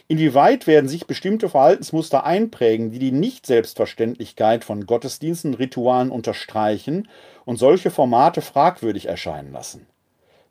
[0.09, 7.09] Inwieweit werden sich bestimmte Verhaltensmuster einprägen, die die Nicht-Selbstverständlichkeit von Gottesdiensten, Ritualen unterstreichen
[7.46, 9.87] und solche Formate fragwürdig erscheinen lassen?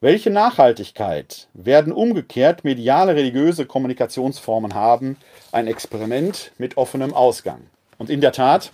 [0.06, 5.18] Welche Nachhaltigkeit werden umgekehrt mediale religiöse Kommunikationsformen haben?
[5.52, 7.62] Ein Experiment mit offenem Ausgang.
[7.98, 8.72] Und in der Tat,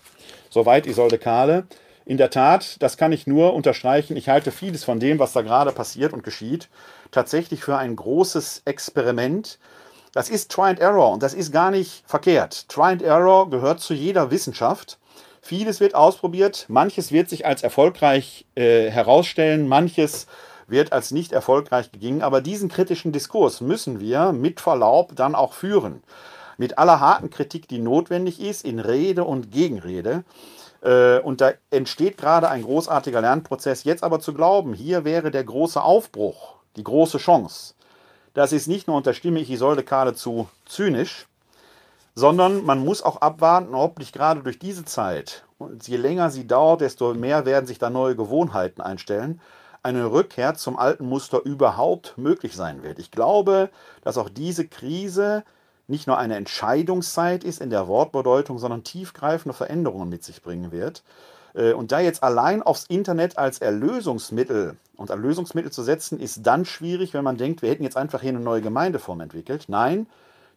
[0.49, 1.67] soweit Isolde Kahle,
[2.05, 5.41] in der Tat, das kann ich nur unterstreichen, ich halte vieles von dem, was da
[5.41, 6.67] gerade passiert und geschieht,
[7.11, 9.57] tatsächlich für ein großes Experiment.
[10.11, 12.67] Das ist Try and Error und das ist gar nicht verkehrt.
[12.67, 14.99] Try and Error gehört zu jeder Wissenschaft.
[15.41, 20.27] Vieles wird ausprobiert, manches wird sich als erfolgreich äh, herausstellen, manches
[20.71, 22.21] wird als nicht erfolgreich gegeben.
[22.21, 26.01] Aber diesen kritischen Diskurs müssen wir mit Verlaub dann auch führen.
[26.57, 30.23] Mit aller harten Kritik, die notwendig ist, in Rede und Gegenrede.
[30.81, 33.83] Äh, und da entsteht gerade ein großartiger Lernprozess.
[33.83, 37.75] Jetzt aber zu glauben, hier wäre der große Aufbruch, die große Chance,
[38.33, 41.27] das ist nicht nur, unterstimme ich Isolde Kahle zu zynisch,
[42.15, 46.47] sondern man muss auch abwarten, ob nicht gerade durch diese Zeit, und je länger sie
[46.47, 49.41] dauert, desto mehr werden sich da neue Gewohnheiten einstellen,
[49.83, 52.99] eine Rückkehr zum alten Muster überhaupt möglich sein wird.
[52.99, 53.69] Ich glaube,
[54.01, 55.43] dass auch diese Krise
[55.87, 61.03] nicht nur eine Entscheidungszeit ist in der Wortbedeutung, sondern tiefgreifende Veränderungen mit sich bringen wird.
[61.53, 66.65] Äh, und da jetzt allein aufs Internet als Erlösungsmittel und Erlösungsmittel zu setzen, ist dann
[66.65, 69.65] schwierig, wenn man denkt, wir hätten jetzt einfach hier eine neue Gemeindeform entwickelt.
[69.67, 70.07] Nein,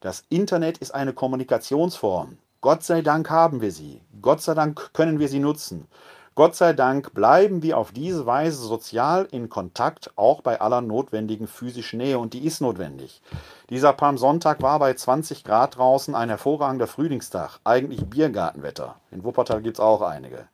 [0.00, 2.38] das Internet ist eine Kommunikationsform.
[2.60, 4.00] Gott sei Dank haben wir sie.
[4.22, 5.86] Gott sei Dank können wir sie nutzen.
[6.36, 11.46] Gott sei Dank bleiben wir auf diese Weise sozial in Kontakt, auch bei aller notwendigen
[11.46, 13.22] physischen Nähe und die ist notwendig.
[13.70, 18.96] Dieser Palmsonntag war bei 20 Grad draußen ein hervorragender Frühlingstag, eigentlich Biergartenwetter.
[19.12, 20.48] In Wuppertal gibt es auch einige.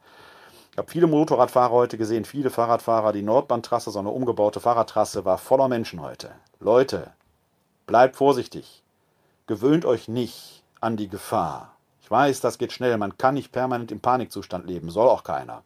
[0.72, 3.12] Ich habe viele Motorradfahrer heute gesehen, viele Fahrradfahrer.
[3.12, 6.30] Die Nordbahntrasse, so eine umgebaute Fahrradtrasse, war voller Menschen heute.
[6.60, 7.10] Leute,
[7.86, 8.82] bleibt vorsichtig.
[9.46, 11.72] Gewöhnt euch nicht an die Gefahr.
[12.10, 12.98] Ich weiß, das geht schnell.
[12.98, 15.62] Man kann nicht permanent im Panikzustand leben, soll auch keiner.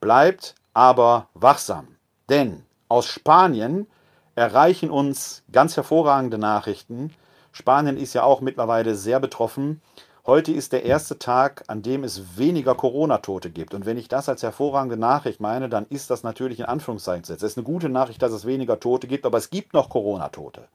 [0.00, 1.86] Bleibt aber wachsam,
[2.28, 3.86] denn aus Spanien
[4.34, 7.14] erreichen uns ganz hervorragende Nachrichten.
[7.52, 9.80] Spanien ist ja auch mittlerweile sehr betroffen.
[10.26, 13.72] Heute ist der erste Tag, an dem es weniger Corona-Tote gibt.
[13.72, 17.44] Und wenn ich das als hervorragende Nachricht meine, dann ist das natürlich in Anführungszeichen gesetzt.
[17.44, 20.66] Es ist eine gute Nachricht, dass es weniger Tote gibt, aber es gibt noch Corona-Tote.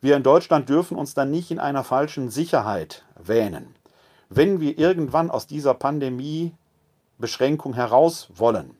[0.00, 3.74] Wir in Deutschland dürfen uns dann nicht in einer falschen Sicherheit wähnen.
[4.34, 6.54] Wenn wir irgendwann aus dieser Pandemie
[7.18, 8.70] Beschränkung heraus wollen,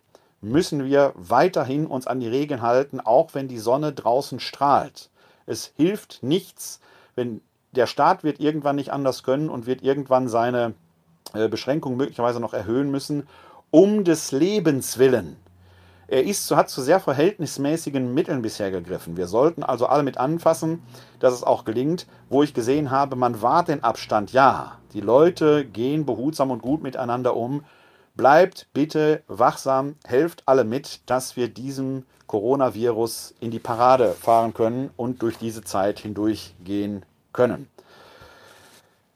[0.40, 5.10] müssen wir weiterhin uns an die Regeln halten, auch wenn die Sonne draußen strahlt.
[5.44, 6.80] Es hilft nichts,
[7.16, 10.72] wenn der Staat wird irgendwann nicht anders können und wird irgendwann seine
[11.34, 13.28] äh, Beschränkungen möglicherweise noch erhöhen müssen,
[13.70, 15.36] um des Lebens willen.
[16.12, 19.16] Er ist, hat zu sehr verhältnismäßigen Mitteln bisher gegriffen.
[19.16, 20.83] Wir sollten also alle mit anfassen,
[21.20, 22.07] dass es auch gelingt.
[22.29, 24.77] Wo ich gesehen habe, man wahrt den Abstand, ja.
[24.92, 27.64] Die Leute gehen behutsam und gut miteinander um.
[28.14, 34.90] Bleibt bitte wachsam, helft alle mit, dass wir diesem Coronavirus in die Parade fahren können
[34.98, 37.70] und durch diese Zeit hindurchgehen können.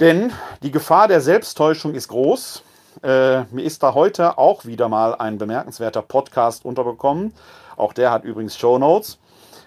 [0.01, 0.33] Denn
[0.63, 2.63] die Gefahr der Selbsttäuschung ist groß.
[3.03, 7.33] Äh, mir ist da heute auch wieder mal ein bemerkenswerter Podcast unterbekommen.
[7.77, 9.19] Auch der hat übrigens Show Notes.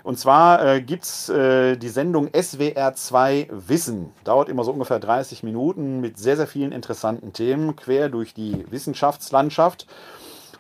[0.03, 4.11] Und zwar äh, gibt es äh, die Sendung SWR2 Wissen.
[4.23, 8.65] Dauert immer so ungefähr 30 Minuten mit sehr, sehr vielen interessanten Themen quer durch die
[8.71, 9.87] Wissenschaftslandschaft.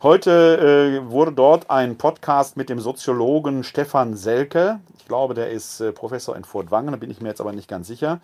[0.01, 5.81] Heute äh, wurde dort ein Podcast mit dem Soziologen Stefan Selke, ich glaube, der ist
[5.81, 8.21] äh, Professor in Furtwangen, da bin ich mir jetzt aber nicht ganz sicher,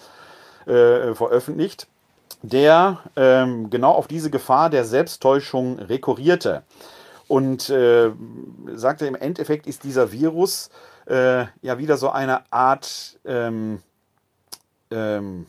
[0.68, 1.88] äh, veröffentlicht,
[2.42, 6.64] der ähm, genau auf diese Gefahr der Selbsttäuschung rekurrierte
[7.28, 8.12] und äh,
[8.76, 10.70] sagte, im Endeffekt ist dieser Virus
[11.08, 13.82] äh, ja wieder so eine Art ähm,
[14.92, 15.48] ähm,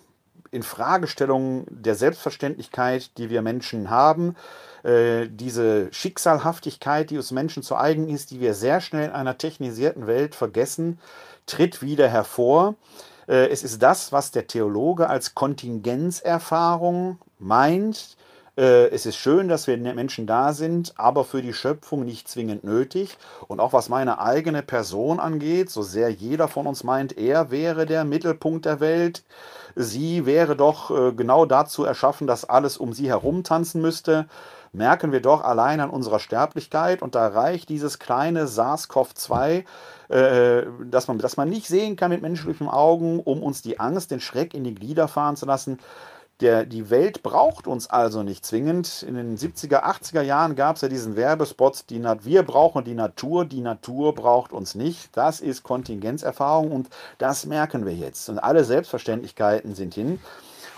[0.50, 4.36] Infragestellung der Selbstverständlichkeit, die wir Menschen haben.
[4.82, 9.36] Äh, diese Schicksalhaftigkeit, die uns Menschen zu eigen ist, die wir sehr schnell in einer
[9.36, 10.98] technisierten Welt vergessen,
[11.46, 12.74] tritt wieder hervor.
[13.28, 18.16] Äh, es ist das, was der Theologe als Kontingenzerfahrung meint,
[18.56, 22.64] äh, es ist schön, dass wir Menschen da sind, aber für die Schöpfung nicht zwingend
[22.64, 23.18] nötig.
[23.48, 27.84] Und auch was meine eigene Person angeht, so sehr jeder von uns meint, er wäre
[27.84, 29.24] der Mittelpunkt der Welt,
[29.74, 34.26] sie wäre doch äh, genau dazu erschaffen, dass alles um sie herum tanzen müsste,
[34.72, 37.02] merken wir doch allein an unserer Sterblichkeit.
[37.02, 39.64] Und da reicht dieses kleine SARS-CoV-2,
[40.08, 44.10] äh, dass, man, dass man nicht sehen kann mit menschlichen Augen, um uns die Angst,
[44.10, 45.78] den Schreck in die Glieder fahren zu lassen.
[46.40, 49.02] Der, die Welt braucht uns also nicht zwingend.
[49.08, 53.46] In den 70er, 80er Jahren gab es ja diesen Werbespot, die wir brauchen die Natur,
[53.46, 55.16] die Natur braucht uns nicht.
[55.16, 58.28] Das ist Kontingenzerfahrung und das merken wir jetzt.
[58.28, 60.20] Und alle Selbstverständlichkeiten sind hin.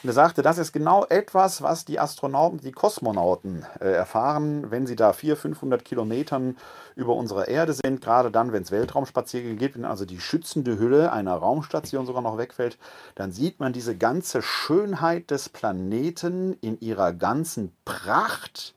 [0.00, 4.86] Und er sagte, das ist genau etwas, was die Astronauten, die Kosmonauten äh, erfahren, wenn
[4.86, 6.56] sie da 400, 500 Kilometern
[6.94, 11.10] über unserer Erde sind, gerade dann, wenn es Weltraumspaziergänge gibt, wenn also die schützende Hülle
[11.10, 12.78] einer Raumstation sogar noch wegfällt,
[13.16, 18.76] dann sieht man diese ganze Schönheit des Planeten in ihrer ganzen Pracht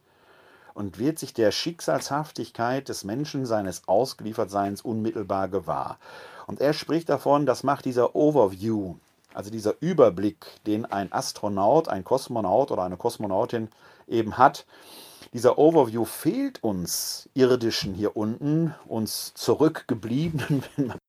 [0.73, 5.99] und wird sich der Schicksalshaftigkeit des Menschen seines Ausgeliefertseins unmittelbar gewahr.
[6.47, 8.95] Und er spricht davon, das macht dieser Overview,
[9.33, 13.69] also dieser Überblick, den ein Astronaut, ein Kosmonaut oder eine Kosmonautin
[14.07, 14.65] eben hat.
[15.33, 20.63] Dieser Overview fehlt uns irdischen hier unten, uns zurückgebliebenen,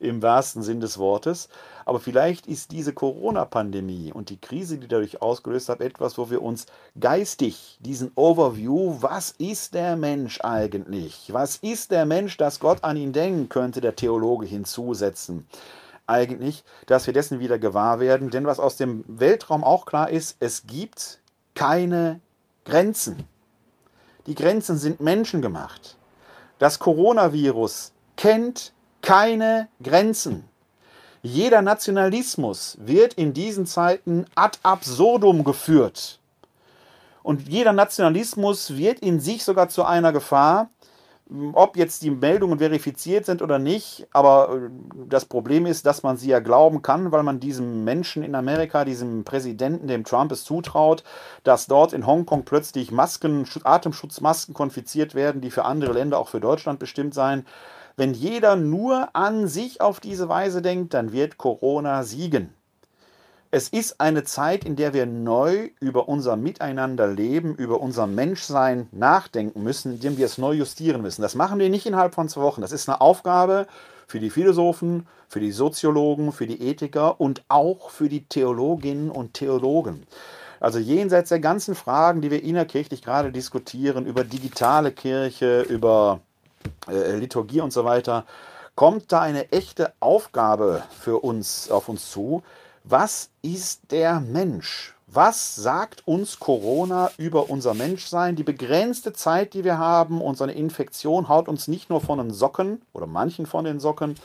[0.00, 1.48] im wahrsten Sinn des Wortes.
[1.84, 6.42] Aber vielleicht ist diese Corona-Pandemie und die Krise, die dadurch ausgelöst hat, etwas, wo wir
[6.42, 6.66] uns
[6.98, 11.32] geistig diesen Overview, was ist der Mensch eigentlich?
[11.32, 15.46] Was ist der Mensch, dass Gott an ihn denken könnte, der Theologe hinzusetzen?
[16.06, 18.30] Eigentlich, dass wir dessen wieder gewahr werden.
[18.30, 21.20] Denn was aus dem Weltraum auch klar ist, es gibt
[21.54, 22.20] keine
[22.64, 23.28] Grenzen.
[24.26, 25.96] Die Grenzen sind menschengemacht.
[26.58, 30.48] Das Coronavirus kennt keine Grenzen.
[31.22, 36.20] Jeder Nationalismus wird in diesen Zeiten ad absurdum geführt.
[37.22, 40.68] Und jeder Nationalismus wird in sich sogar zu einer Gefahr,
[41.54, 44.70] ob jetzt die Meldungen verifiziert sind oder nicht, aber äh,
[45.08, 48.84] das Problem ist, dass man sie ja glauben kann, weil man diesem Menschen in Amerika,
[48.84, 51.02] diesem Präsidenten, dem Trump es zutraut,
[51.42, 56.40] dass dort in Hongkong plötzlich Masken, Atemschutzmasken konfiziert werden, die für andere Länder, auch für
[56.40, 57.46] Deutschland bestimmt seien.
[57.96, 62.52] Wenn jeder nur an sich auf diese Weise denkt, dann wird Corona siegen.
[63.56, 69.62] Es ist eine Zeit, in der wir neu über unser Miteinanderleben, über unser Menschsein nachdenken
[69.62, 71.22] müssen, indem wir es neu justieren müssen.
[71.22, 72.62] Das machen wir nicht innerhalb von zwei Wochen.
[72.62, 73.68] Das ist eine Aufgabe
[74.08, 79.34] für die Philosophen, für die Soziologen, für die Ethiker und auch für die Theologinnen und
[79.34, 80.04] Theologen.
[80.58, 86.18] Also jenseits der ganzen Fragen, die wir innerkirchlich gerade diskutieren, über digitale Kirche, über
[86.88, 88.24] äh, Liturgie und so weiter,
[88.74, 92.42] kommt da eine echte Aufgabe für uns auf uns zu.
[92.86, 94.94] Was ist der Mensch?
[95.06, 98.36] Was sagt uns Corona über unser Menschsein?
[98.36, 102.82] Die begrenzte Zeit, die wir haben, unsere Infektion haut uns nicht nur von den Socken
[102.92, 104.16] oder manchen von den Socken,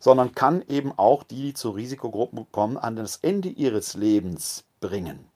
[0.00, 5.26] sondern kann eben auch die, die zu Risikogruppen kommen, an das Ende ihres Lebens bringen.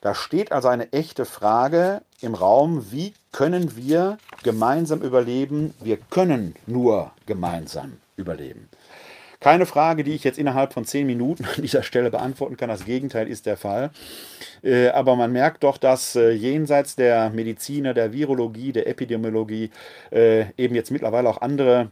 [0.00, 5.74] Da steht also eine echte Frage im Raum, wie können wir gemeinsam überleben?
[5.80, 8.70] Wir können nur gemeinsam überleben.
[9.40, 12.68] Keine Frage, die ich jetzt innerhalb von zehn Minuten an dieser Stelle beantworten kann.
[12.68, 13.90] Das Gegenteil ist der Fall.
[14.62, 19.70] Äh, aber man merkt doch, dass äh, jenseits der Mediziner, der Virologie, der Epidemiologie
[20.10, 21.90] äh, eben jetzt mittlerweile auch andere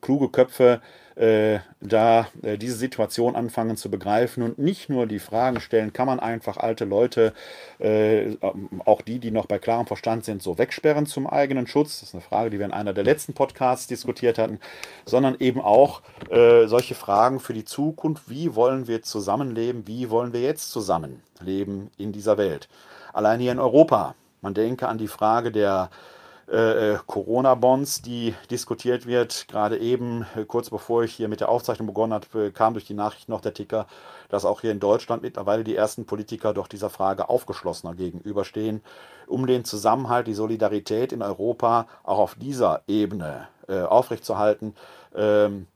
[0.00, 5.60] kluge Köpfe äh, da äh, diese Situation anfangen zu begreifen und nicht nur die Fragen
[5.60, 7.32] stellen, kann man einfach alte Leute,
[7.78, 8.36] äh,
[8.84, 12.00] auch die, die noch bei klarem Verstand sind, so wegsperren zum eigenen Schutz.
[12.00, 14.60] Das ist eine Frage, die wir in einer der letzten Podcasts diskutiert hatten,
[15.06, 18.28] sondern eben auch äh, solche Fragen für die Zukunft.
[18.28, 19.86] Wie wollen wir zusammenleben?
[19.86, 22.68] Wie wollen wir jetzt zusammenleben in dieser Welt?
[23.14, 24.14] Allein hier in Europa.
[24.42, 26.15] Man denke an die Frage der äh,
[26.48, 29.48] äh, Corona-Bonds, die diskutiert wird.
[29.48, 32.94] Gerade eben, äh, kurz bevor ich hier mit der Aufzeichnung begonnen habe, kam durch die
[32.94, 33.86] Nachricht noch der Ticker,
[34.28, 38.82] dass auch hier in Deutschland mittlerweile die ersten Politiker doch dieser Frage aufgeschlossener gegenüberstehen,
[39.26, 44.74] um den Zusammenhalt, die Solidarität in Europa auch auf dieser Ebene äh, aufrechtzuerhalten.
[45.14, 45.66] Ähm,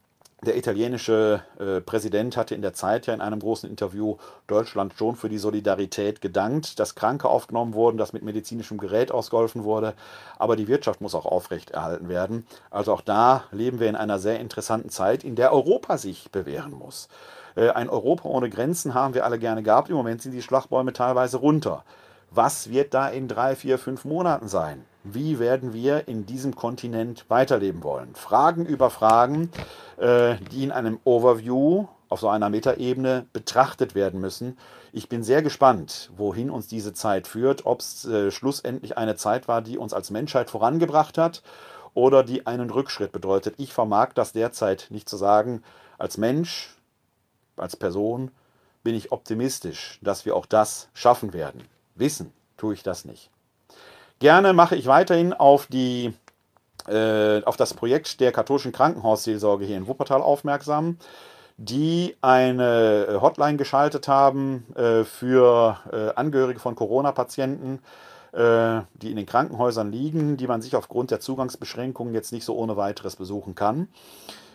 [0.43, 4.17] der italienische äh, Präsident hatte in der Zeit ja in einem großen Interview
[4.47, 9.63] Deutschland schon für die Solidarität gedankt, dass Kranke aufgenommen wurden, dass mit medizinischem Gerät ausgeholfen
[9.63, 9.93] wurde.
[10.39, 12.47] Aber die Wirtschaft muss auch aufrechterhalten werden.
[12.71, 16.71] Also auch da leben wir in einer sehr interessanten Zeit, in der Europa sich bewähren
[16.71, 17.07] muss.
[17.55, 19.89] Äh, ein Europa ohne Grenzen haben wir alle gerne gehabt.
[19.89, 21.83] Im Moment sind die Schlachtbäume teilweise runter.
[22.31, 24.85] Was wird da in drei, vier, fünf Monaten sein?
[25.03, 28.13] Wie werden wir in diesem Kontinent weiterleben wollen?
[28.13, 29.49] Fragen über Fragen,
[29.97, 34.57] äh, die in einem Overview auf so einer Metaebene betrachtet werden müssen.
[34.91, 39.47] Ich bin sehr gespannt, wohin uns diese Zeit führt, ob es äh, schlussendlich eine Zeit
[39.47, 41.41] war, die uns als Menschheit vorangebracht hat
[41.93, 43.55] oder die einen Rückschritt bedeutet.
[43.57, 45.63] Ich vermag das derzeit nicht zu sagen.
[45.97, 46.75] Als Mensch,
[47.55, 48.29] als Person
[48.83, 51.63] bin ich optimistisch, dass wir auch das schaffen werden.
[51.95, 53.31] Wissen tue ich das nicht.
[54.21, 56.13] Gerne mache ich weiterhin auf, die,
[56.87, 60.97] äh, auf das Projekt der katholischen Krankenhausseelsorge hier in Wuppertal aufmerksam,
[61.57, 67.79] die eine Hotline geschaltet haben äh, für äh, Angehörige von Corona-Patienten,
[68.33, 72.55] äh, die in den Krankenhäusern liegen, die man sich aufgrund der Zugangsbeschränkungen jetzt nicht so
[72.55, 73.87] ohne weiteres besuchen kann.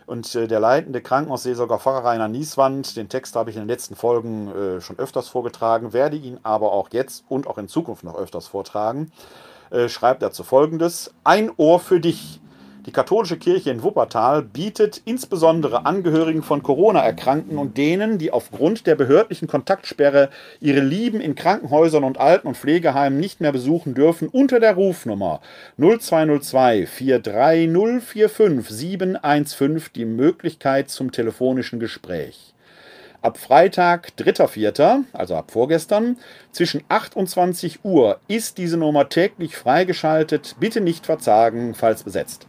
[0.05, 3.97] Und äh, der leitende Krankenhausseelsorger Pfarrer Rainer Nieswand, den Text habe ich in den letzten
[3.97, 8.15] Folgen äh, schon öfters vorgetragen, werde ihn aber auch jetzt und auch in Zukunft noch
[8.15, 9.11] öfters vortragen,
[9.71, 12.39] äh, schreibt dazu folgendes: Ein Ohr für dich.
[12.87, 18.95] Die katholische Kirche in Wuppertal bietet insbesondere Angehörigen von Corona-Erkrankten und denen, die aufgrund der
[18.95, 20.29] behördlichen Kontaktsperre
[20.61, 25.41] ihre Lieben in Krankenhäusern und Alten- und Pflegeheimen nicht mehr besuchen dürfen, unter der Rufnummer
[25.77, 32.53] 0202 43045 715 die Möglichkeit zum telefonischen Gespräch.
[33.21, 36.17] Ab Freitag, 3.4., also ab vorgestern,
[36.51, 40.55] zwischen 8 und 20 Uhr ist diese Nummer täglich freigeschaltet.
[40.59, 42.47] Bitte nicht verzagen, falls besetzt.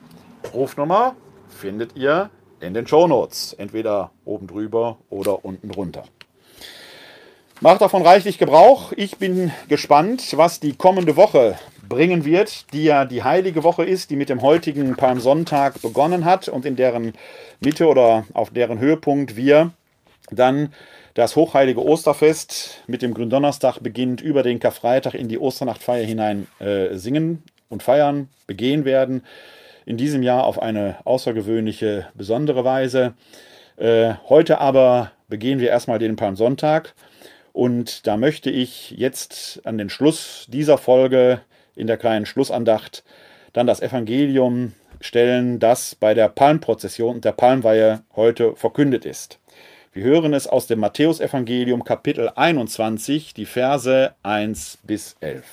[0.53, 1.17] Rufnummer
[1.49, 6.05] findet ihr in den Shownotes, entweder oben drüber oder unten drunter.
[7.61, 8.93] Macht davon reichlich Gebrauch.
[8.95, 11.59] Ich bin gespannt, was die kommende Woche
[11.89, 16.49] bringen wird, die ja die heilige Woche ist, die mit dem heutigen Palmsonntag begonnen hat
[16.49, 17.15] und in deren
[17.61, 19.73] Mitte oder auf deren Höhepunkt wir
[20.31, 20.73] dann
[21.15, 26.95] das hochheilige Osterfest mit dem Gründonnerstag beginnt über den Karfreitag in die Osternachtfeier hinein äh,
[26.95, 29.23] singen und feiern, begehen werden
[29.85, 33.15] in diesem Jahr auf eine außergewöhnliche, besondere Weise.
[33.77, 36.95] Äh, heute aber begehen wir erstmal den Palmsonntag
[37.53, 41.41] und da möchte ich jetzt an den Schluss dieser Folge
[41.75, 43.03] in der kleinen Schlussandacht
[43.53, 49.39] dann das Evangelium stellen, das bei der Palmprozession und der Palmweihe heute verkündet ist.
[49.95, 55.47] Wir hören es aus dem Matthäusevangelium Kapitel 21, die Verse 1 bis 11.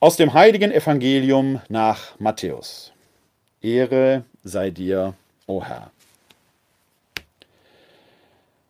[0.00, 2.92] Aus dem heiligen Evangelium nach Matthäus.
[3.60, 5.12] Ehre sei dir,
[5.46, 5.90] o Herr.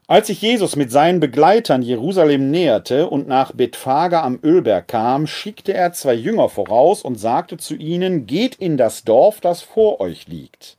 [0.09, 5.73] Als sich Jesus mit seinen Begleitern Jerusalem näherte und nach Bethphage am Ölberg kam, schickte
[5.75, 10.27] er zwei Jünger voraus und sagte zu ihnen: Geht in das Dorf, das vor euch
[10.27, 10.77] liegt.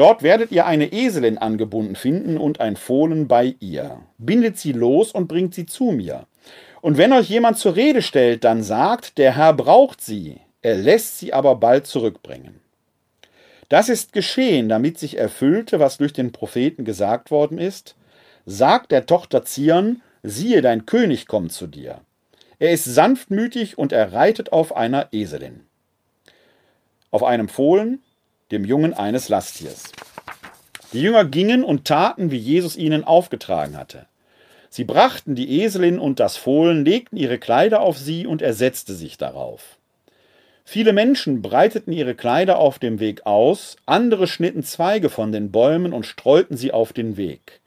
[0.00, 4.00] Dort werdet ihr eine Eselin angebunden finden und ein Fohlen bei ihr.
[4.16, 6.26] Bindet sie los und bringt sie zu mir.
[6.80, 11.18] Und wenn euch jemand zur Rede stellt, dann sagt, der Herr braucht sie, er lässt
[11.18, 12.62] sie aber bald zurückbringen.
[13.68, 17.94] Das ist geschehen, damit sich erfüllte, was durch den Propheten gesagt worden ist.
[18.46, 22.00] Sagt der Tochter Zion, siehe, dein König kommt zu dir.
[22.58, 25.66] Er ist sanftmütig und er reitet auf einer Eselin.
[27.10, 28.02] Auf einem Fohlen,
[28.50, 29.92] dem Jungen eines Lasttiers.
[30.92, 34.06] Die Jünger gingen und taten, wie Jesus ihnen aufgetragen hatte.
[34.68, 38.94] Sie brachten die Eselin und das Fohlen, legten ihre Kleider auf sie und er setzte
[38.94, 39.76] sich darauf.
[40.64, 45.92] Viele Menschen breiteten ihre Kleider auf dem Weg aus, andere schnitten Zweige von den Bäumen
[45.92, 47.60] und streuten sie auf den Weg.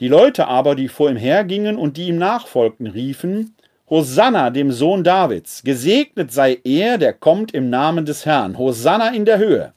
[0.00, 3.54] Die Leute aber, die vor ihm hergingen und die ihm nachfolgten, riefen,
[3.88, 9.24] Hosanna dem Sohn Davids, gesegnet sei er, der kommt im Namen des Herrn, Hosanna in
[9.24, 9.72] der Höhe.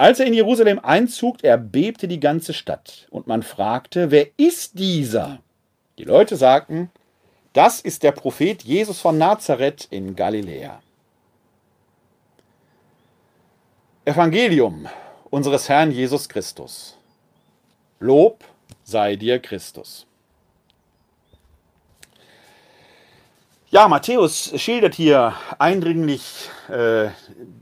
[0.00, 3.06] Als er in Jerusalem einzog, erbebte die ganze Stadt.
[3.10, 5.40] Und man fragte, wer ist dieser?
[5.98, 6.90] Die Leute sagten,
[7.52, 10.80] das ist der Prophet Jesus von Nazareth in Galiläa.
[14.06, 14.88] Evangelium
[15.28, 16.96] unseres Herrn Jesus Christus.
[17.98, 18.42] Lob
[18.82, 20.06] sei dir Christus.
[23.68, 27.10] Ja, Matthäus schildert hier eindringlich äh,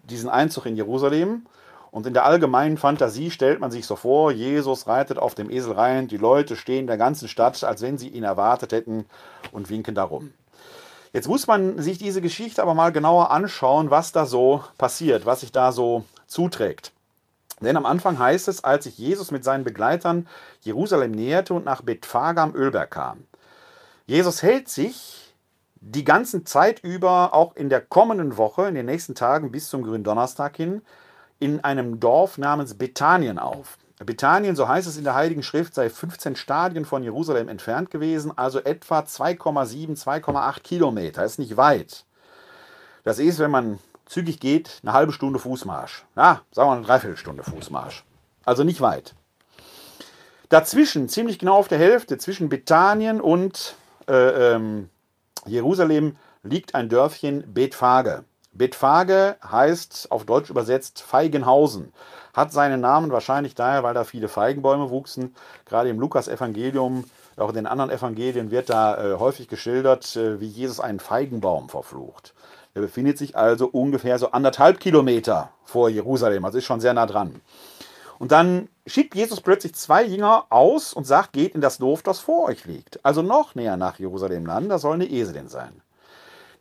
[0.09, 1.45] diesen Einzug in Jerusalem
[1.91, 5.73] und in der allgemeinen Fantasie stellt man sich so vor, Jesus reitet auf dem Esel
[5.73, 9.07] rein, die Leute stehen der ganzen Stadt, als wenn sie ihn erwartet hätten
[9.53, 10.33] und winken darum.
[11.13, 15.41] Jetzt muss man sich diese Geschichte aber mal genauer anschauen, was da so passiert, was
[15.41, 16.93] sich da so zuträgt.
[17.61, 20.29] Denn am Anfang heißt es, als sich Jesus mit seinen Begleitern
[20.61, 23.25] Jerusalem näherte und nach Bethphage am Ölberg kam.
[24.07, 25.35] Jesus hält sich
[25.81, 29.83] die ganze Zeit über, auch in der kommenden Woche, in den nächsten Tagen bis zum
[29.83, 30.83] Gründonnerstag hin,
[31.39, 33.79] in einem Dorf namens Bethanien auf.
[34.05, 38.33] Bethanien, so heißt es in der Heiligen Schrift, sei 15 Stadien von Jerusalem entfernt gewesen,
[38.37, 41.25] also etwa 2,7, 2,8 Kilometer.
[41.25, 42.05] Ist nicht weit.
[43.03, 46.05] Das ist, wenn man zügig geht, eine halbe Stunde Fußmarsch.
[46.17, 48.05] Ja, sagen wir eine Dreiviertelstunde Fußmarsch.
[48.45, 49.15] Also nicht weit.
[50.49, 53.75] Dazwischen, ziemlich genau auf der Hälfte, zwischen Bethanien und
[54.09, 54.89] äh, ähm,
[55.45, 58.25] Jerusalem, liegt ein Dörfchen Bethphage.
[58.59, 61.93] Bethphage heißt auf Deutsch übersetzt Feigenhausen.
[62.35, 65.35] Hat seinen Namen wahrscheinlich daher, weil da viele Feigenbäume wuchsen.
[65.65, 67.05] Gerade im Lukas-Evangelium,
[67.37, 71.69] auch in den anderen Evangelien wird da äh, häufig geschildert, äh, wie Jesus einen Feigenbaum
[71.69, 72.35] verflucht.
[72.75, 77.07] Er befindet sich also ungefähr so anderthalb Kilometer vor Jerusalem, also ist schon sehr nah
[77.07, 77.41] dran.
[78.19, 82.19] Und dann schickt Jesus plötzlich zwei Jünger aus und sagt, geht in das Dorf, das
[82.19, 83.05] vor euch liegt.
[83.05, 85.81] Also noch näher nach Jerusalem landen, da soll eine Eselin sein.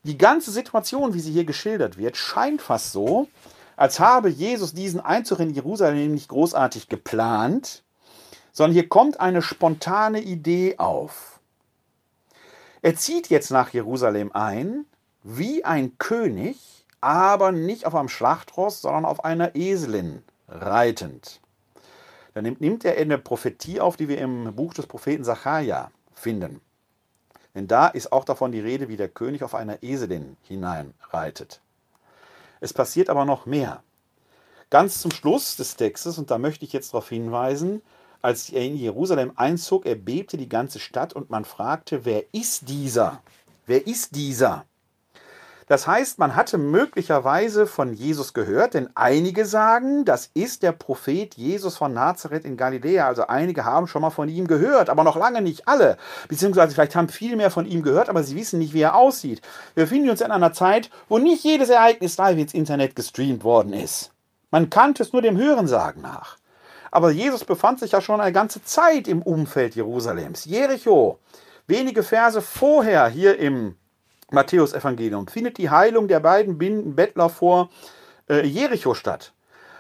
[0.07, 3.27] Die ganze Situation, wie sie hier geschildert wird, scheint fast so,
[3.75, 7.83] als habe Jesus diesen Einzug in Jerusalem nicht großartig geplant,
[8.53, 11.41] sondern hier kommt eine spontane Idee auf.
[12.81, 14.85] Er zieht jetzt nach Jerusalem ein,
[15.23, 21.41] wie ein König, aber nicht auf einem Schlachtross, sondern auf einer Eselin reitend.
[22.33, 26.61] Dann nimmt, er eine Prophetie auf, die wir im Buch des Propheten Sacharja finden.
[27.57, 31.59] Denn da ist auch davon die Rede, wie der König auf einer Eselin hineinreitet.
[32.59, 33.81] Es passiert aber noch mehr.
[34.69, 37.81] Ganz zum Schluss des Textes, und da möchte ich jetzt darauf hinweisen,
[38.21, 43.23] als er in Jerusalem einzog, erbebte die ganze Stadt und man fragte, wer ist dieser?
[43.65, 44.65] Wer ist dieser?
[45.67, 51.35] Das heißt, man hatte möglicherweise von Jesus gehört, denn einige sagen, das ist der Prophet
[51.35, 53.05] Jesus von Nazareth in Galiläa.
[53.05, 55.97] Also einige haben schon mal von ihm gehört, aber noch lange nicht alle.
[56.29, 59.41] Beziehungsweise vielleicht haben viel mehr von ihm gehört, aber sie wissen nicht, wie er aussieht.
[59.75, 63.73] Wir befinden uns in einer Zeit, wo nicht jedes Ereignis live ins Internet gestreamt worden
[63.73, 64.11] ist.
[64.51, 66.37] Man kannte es nur dem Hörensagen nach.
[66.91, 70.45] Aber Jesus befand sich ja schon eine ganze Zeit im Umfeld Jerusalems.
[70.45, 71.19] Jericho,
[71.67, 73.75] wenige Verse vorher hier im
[74.31, 76.57] Matthäus-Evangelium findet die Heilung der beiden
[76.95, 77.69] Bettler vor
[78.29, 79.33] äh, Jericho statt.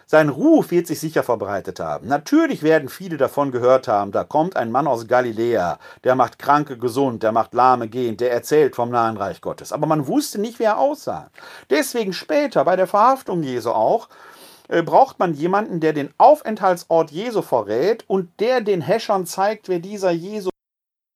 [0.09, 2.07] Sein Ruf wird sich sicher verbreitet haben.
[2.07, 6.77] Natürlich werden viele davon gehört haben, da kommt ein Mann aus Galiläa, der macht Kranke
[6.77, 9.73] gesund, der macht Lahme gehend, der erzählt vom nahen Reich Gottes.
[9.73, 11.29] Aber man wusste nicht, wie er aussah.
[11.69, 14.07] Deswegen später, bei der Verhaftung Jesu auch,
[14.69, 19.79] äh, braucht man jemanden, der den Aufenthaltsort Jesu verrät und der den Häschern zeigt, wer
[19.79, 20.49] dieser Jesu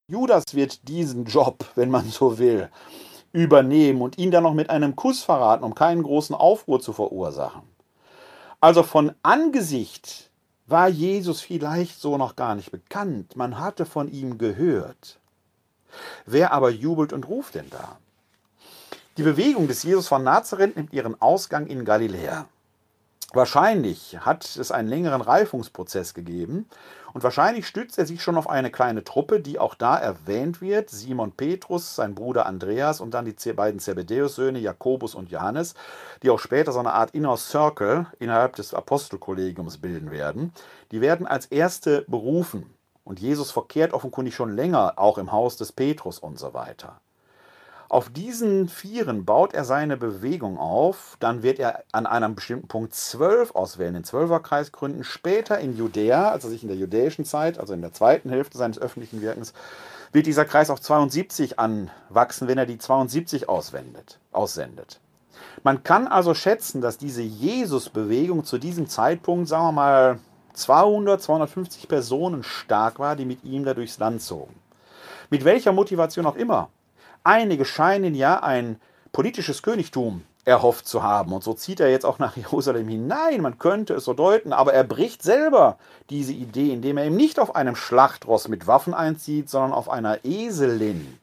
[0.10, 2.70] Judas wird diesen Job, wenn man so will,
[3.34, 7.64] übernehmen und ihn dann noch mit einem Kuss verraten, um keinen großen Aufruhr zu verursachen.
[8.60, 10.30] Also von Angesicht
[10.68, 15.20] war Jesus vielleicht so noch gar nicht bekannt, man hatte von ihm gehört.
[16.26, 17.98] Wer aber jubelt und ruft denn da?
[19.18, 22.48] Die Bewegung des Jesus von Nazareth nimmt ihren Ausgang in Galiläa.
[23.34, 26.68] Wahrscheinlich hat es einen längeren Reifungsprozess gegeben
[27.14, 30.90] und wahrscheinlich stützt er sich schon auf eine kleine Truppe, die auch da erwähnt wird.
[30.90, 35.76] Simon Petrus, sein Bruder Andreas und dann die beiden Zebedäus-Söhne Jakobus und Johannes,
[36.24, 40.52] die auch später so eine Art Inner Circle innerhalb des Apostelkollegiums bilden werden.
[40.92, 42.74] Die werden als erste berufen.
[43.06, 47.00] Und Jesus verkehrt offenkundig schon länger auch im Haus des Petrus und so weiter.
[47.92, 51.18] Auf diesen Vieren baut er seine Bewegung auf.
[51.20, 55.04] Dann wird er an einem bestimmten Punkt zwölf auswählen, den Zwölferkreis gründen.
[55.04, 58.80] Später in Judäa, also sich in der judäischen Zeit, also in der zweiten Hälfte seines
[58.80, 59.54] öffentlichen Wirkens,
[60.14, 65.02] wird dieser Kreis auf 72 anwachsen, wenn er die 72 auswendet, aussendet.
[65.62, 70.20] Man kann also schätzen, dass diese Jesus-Bewegung zu diesem Zeitpunkt, sagen wir mal,
[70.54, 74.56] 200, 250 Personen stark war, die mit ihm da durchs Land zogen.
[75.30, 76.70] Mit welcher Motivation auch immer.
[77.24, 78.80] Einige scheinen ja ein
[79.12, 81.34] politisches Königtum erhofft zu haben.
[81.34, 83.42] Und so zieht er jetzt auch nach Jerusalem hinein.
[83.42, 85.78] Man könnte es so deuten, aber er bricht selber
[86.10, 90.24] diese Idee, indem er eben nicht auf einem Schlachtross mit Waffen einzieht, sondern auf einer
[90.26, 91.20] Eselin.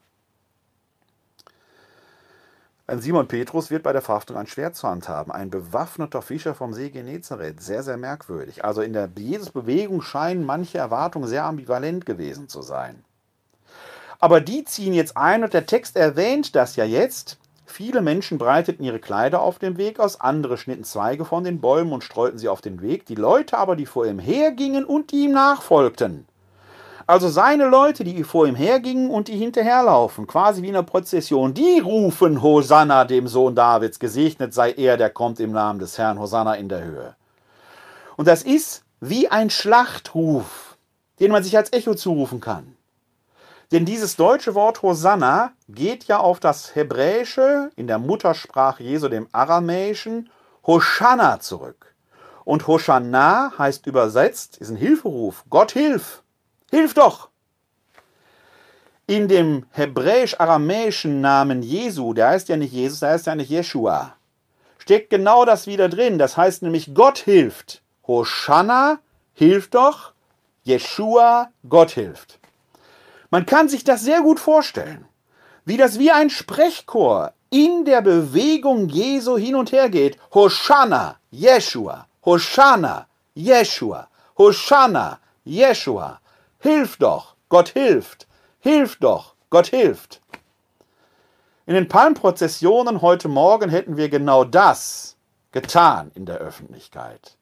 [2.87, 5.31] Ein Simon Petrus wird bei der Verhaftung ein Schwert zur Hand haben.
[5.31, 7.61] Ein bewaffneter Fischer vom See Genezareth.
[7.61, 8.65] Sehr, sehr merkwürdig.
[8.65, 13.05] Also in der Jesus-Bewegung scheinen manche Erwartungen sehr ambivalent gewesen zu sein.
[14.19, 17.39] Aber die ziehen jetzt ein und der Text erwähnt das ja jetzt.
[17.67, 21.93] Viele Menschen breiteten ihre Kleider auf dem Weg aus, andere schnitten Zweige von den Bäumen
[21.93, 23.07] und streuten sie auf den Weg.
[23.07, 26.27] Die Leute aber, die vor ihm hergingen und die ihm nachfolgten.
[27.07, 31.55] Also seine Leute, die vor ihm hergingen und die hinterherlaufen, quasi wie in einer Prozession,
[31.55, 36.19] die rufen Hosanna dem Sohn Davids, gesegnet sei er, der kommt im Namen des Herrn,
[36.19, 37.15] Hosanna in der Höhe.
[38.17, 40.77] Und das ist wie ein Schlachtruf,
[41.21, 42.75] den man sich als Echo zurufen kann.
[43.71, 49.29] Denn dieses deutsche Wort Hosanna geht ja auf das Hebräische in der Muttersprache Jesu, dem
[49.33, 50.31] Aramäischen,
[50.67, 51.95] Hosanna zurück.
[52.45, 55.45] Und Hosanna heißt übersetzt, ist ein Hilferuf.
[55.51, 56.23] Gott hilf!
[56.71, 57.29] Hilf doch!
[59.07, 64.15] In dem hebräisch-aramäischen Namen Jesu, der heißt ja nicht Jesus, der heißt ja nicht Jeshua,
[64.79, 66.19] steckt genau das wieder drin.
[66.19, 67.83] Das heißt nämlich Gott hilft.
[68.07, 68.99] Hosanna,
[69.35, 70.13] hilf doch.
[70.63, 72.38] Jeshua, Gott hilft.
[73.31, 75.07] Man kann sich das sehr gut vorstellen,
[75.65, 80.19] wie das wie ein Sprechchor in der Bewegung Jesu hin und her geht.
[80.33, 86.21] Hosanna, Jeshua, Hosanna, Jeshua, Hosanna, Jeshua.
[86.59, 88.27] Hilf doch, Gott hilft.
[88.61, 90.21] Hilf doch, Gott hilft.
[91.67, 95.17] In den Palmprozessionen heute Morgen hätten wir genau das
[95.53, 97.37] getan in der Öffentlichkeit.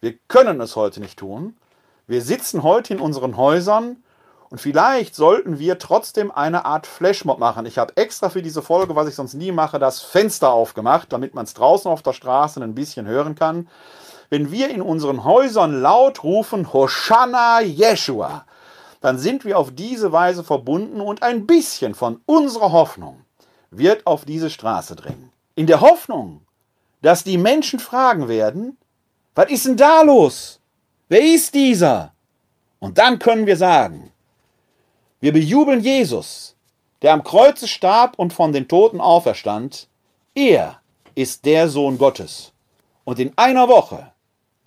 [0.00, 1.56] Wir können es heute nicht tun.
[2.06, 4.02] Wir sitzen heute in unseren Häusern
[4.50, 7.66] Und vielleicht sollten wir trotzdem eine Art Flashmob machen.
[7.66, 11.34] Ich habe extra für diese Folge, was ich sonst nie mache, das Fenster aufgemacht, damit
[11.34, 13.68] man es draußen auf der Straße ein bisschen hören kann.
[14.30, 18.44] Wenn wir in unseren Häusern laut rufen, Hosanna Yeshua,
[19.00, 23.24] dann sind wir auf diese Weise verbunden und ein bisschen von unserer Hoffnung
[23.70, 25.30] wird auf diese Straße drängen.
[25.56, 26.40] In der Hoffnung,
[27.02, 28.78] dass die Menschen fragen werden,
[29.34, 30.60] was ist denn da los?
[31.08, 32.12] Wer ist dieser?
[32.78, 34.10] Und dann können wir sagen,
[35.24, 36.54] wir bejubeln Jesus,
[37.00, 39.88] der am Kreuze starb und von den Toten auferstand.
[40.34, 40.82] Er
[41.14, 42.52] ist der Sohn Gottes.
[43.04, 44.12] Und in einer Woche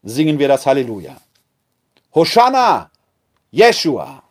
[0.02, 1.16] singen wir das Halleluja.
[2.16, 2.90] Hosanna,
[3.52, 4.24] Jeshua.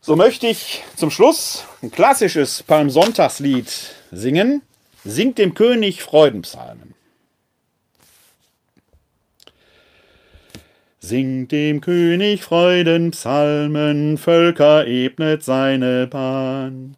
[0.00, 3.70] So möchte ich zum Schluss ein klassisches Palmsonntagslied
[4.12, 4.62] singen.
[5.04, 6.91] Singt dem König Freudenpsalmen.
[11.04, 16.96] Singt dem König Freudenpsalmen, Völker ebnet seine Bahn.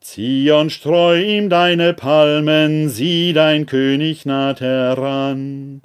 [0.00, 5.80] Zion, streu ihm deine Palmen, sieh, dein König naht heran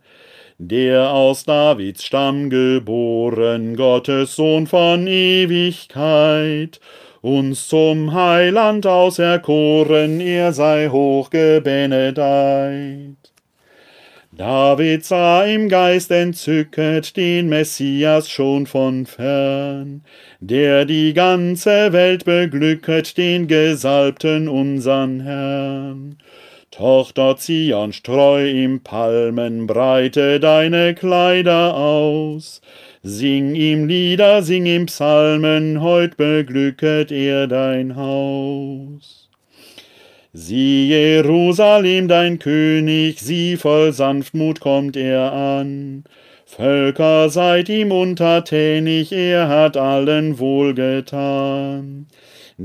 [0.64, 6.80] der aus Davids Stamm geboren, Gottes Sohn von Ewigkeit,
[7.22, 13.21] uns zum Heiland auserkoren, er sei hochgebenedeit.
[14.34, 20.04] David sah im Geist entzücket den Messias schon von fern,
[20.40, 26.18] der die ganze Welt beglücket, den Gesalbten unsern Herrn.
[26.72, 32.62] Tochter Zion, streu im Palmen, breite deine Kleider aus.
[33.04, 39.21] Sing ihm Lieder, sing ihm Psalmen, heut beglücket er dein Haus.
[40.34, 46.04] Sieh Jerusalem, dein König, sieh voll Sanftmut kommt er an.
[46.46, 52.08] Völker seid ihm untertänig, er hat allen wohlgetan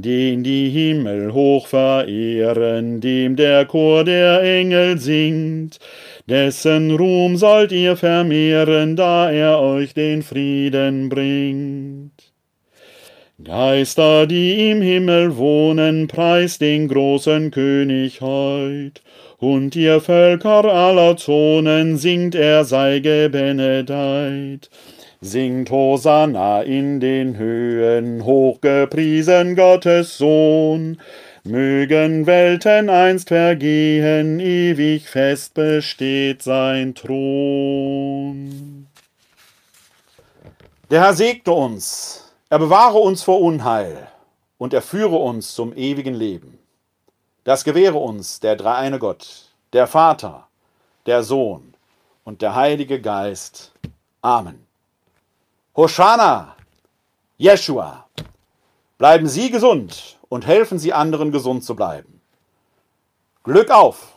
[0.02, 5.78] den die Himmel hoch verehren, dem der Chor der Engel singt,
[6.28, 12.25] dessen Ruhm sollt ihr vermehren, da er euch den Frieden bringt.
[13.44, 19.02] Geister, die im Himmel wohnen, preist den großen König heut,
[19.36, 24.70] und ihr Völker aller Zonen singt, er sei gebenedeit.
[25.20, 30.98] Singt Hosanna in den Höhen, hochgepriesen Gottes Sohn.
[31.44, 38.86] Mögen Welten einst vergehen, ewig fest besteht sein Thron.
[40.90, 44.08] Der Herr segne uns, er bewahre uns vor Unheil
[44.58, 46.58] und er führe uns zum ewigen Leben.
[47.44, 50.46] Das gewähre uns der dreieine Gott, der Vater,
[51.06, 51.74] der Sohn
[52.24, 53.72] und der Heilige Geist.
[54.22, 54.66] Amen.
[55.76, 56.56] Hoshana,
[57.36, 58.06] Jeshua,
[58.98, 62.20] bleiben Sie gesund und helfen Sie anderen gesund zu bleiben.
[63.44, 64.15] Glück auf!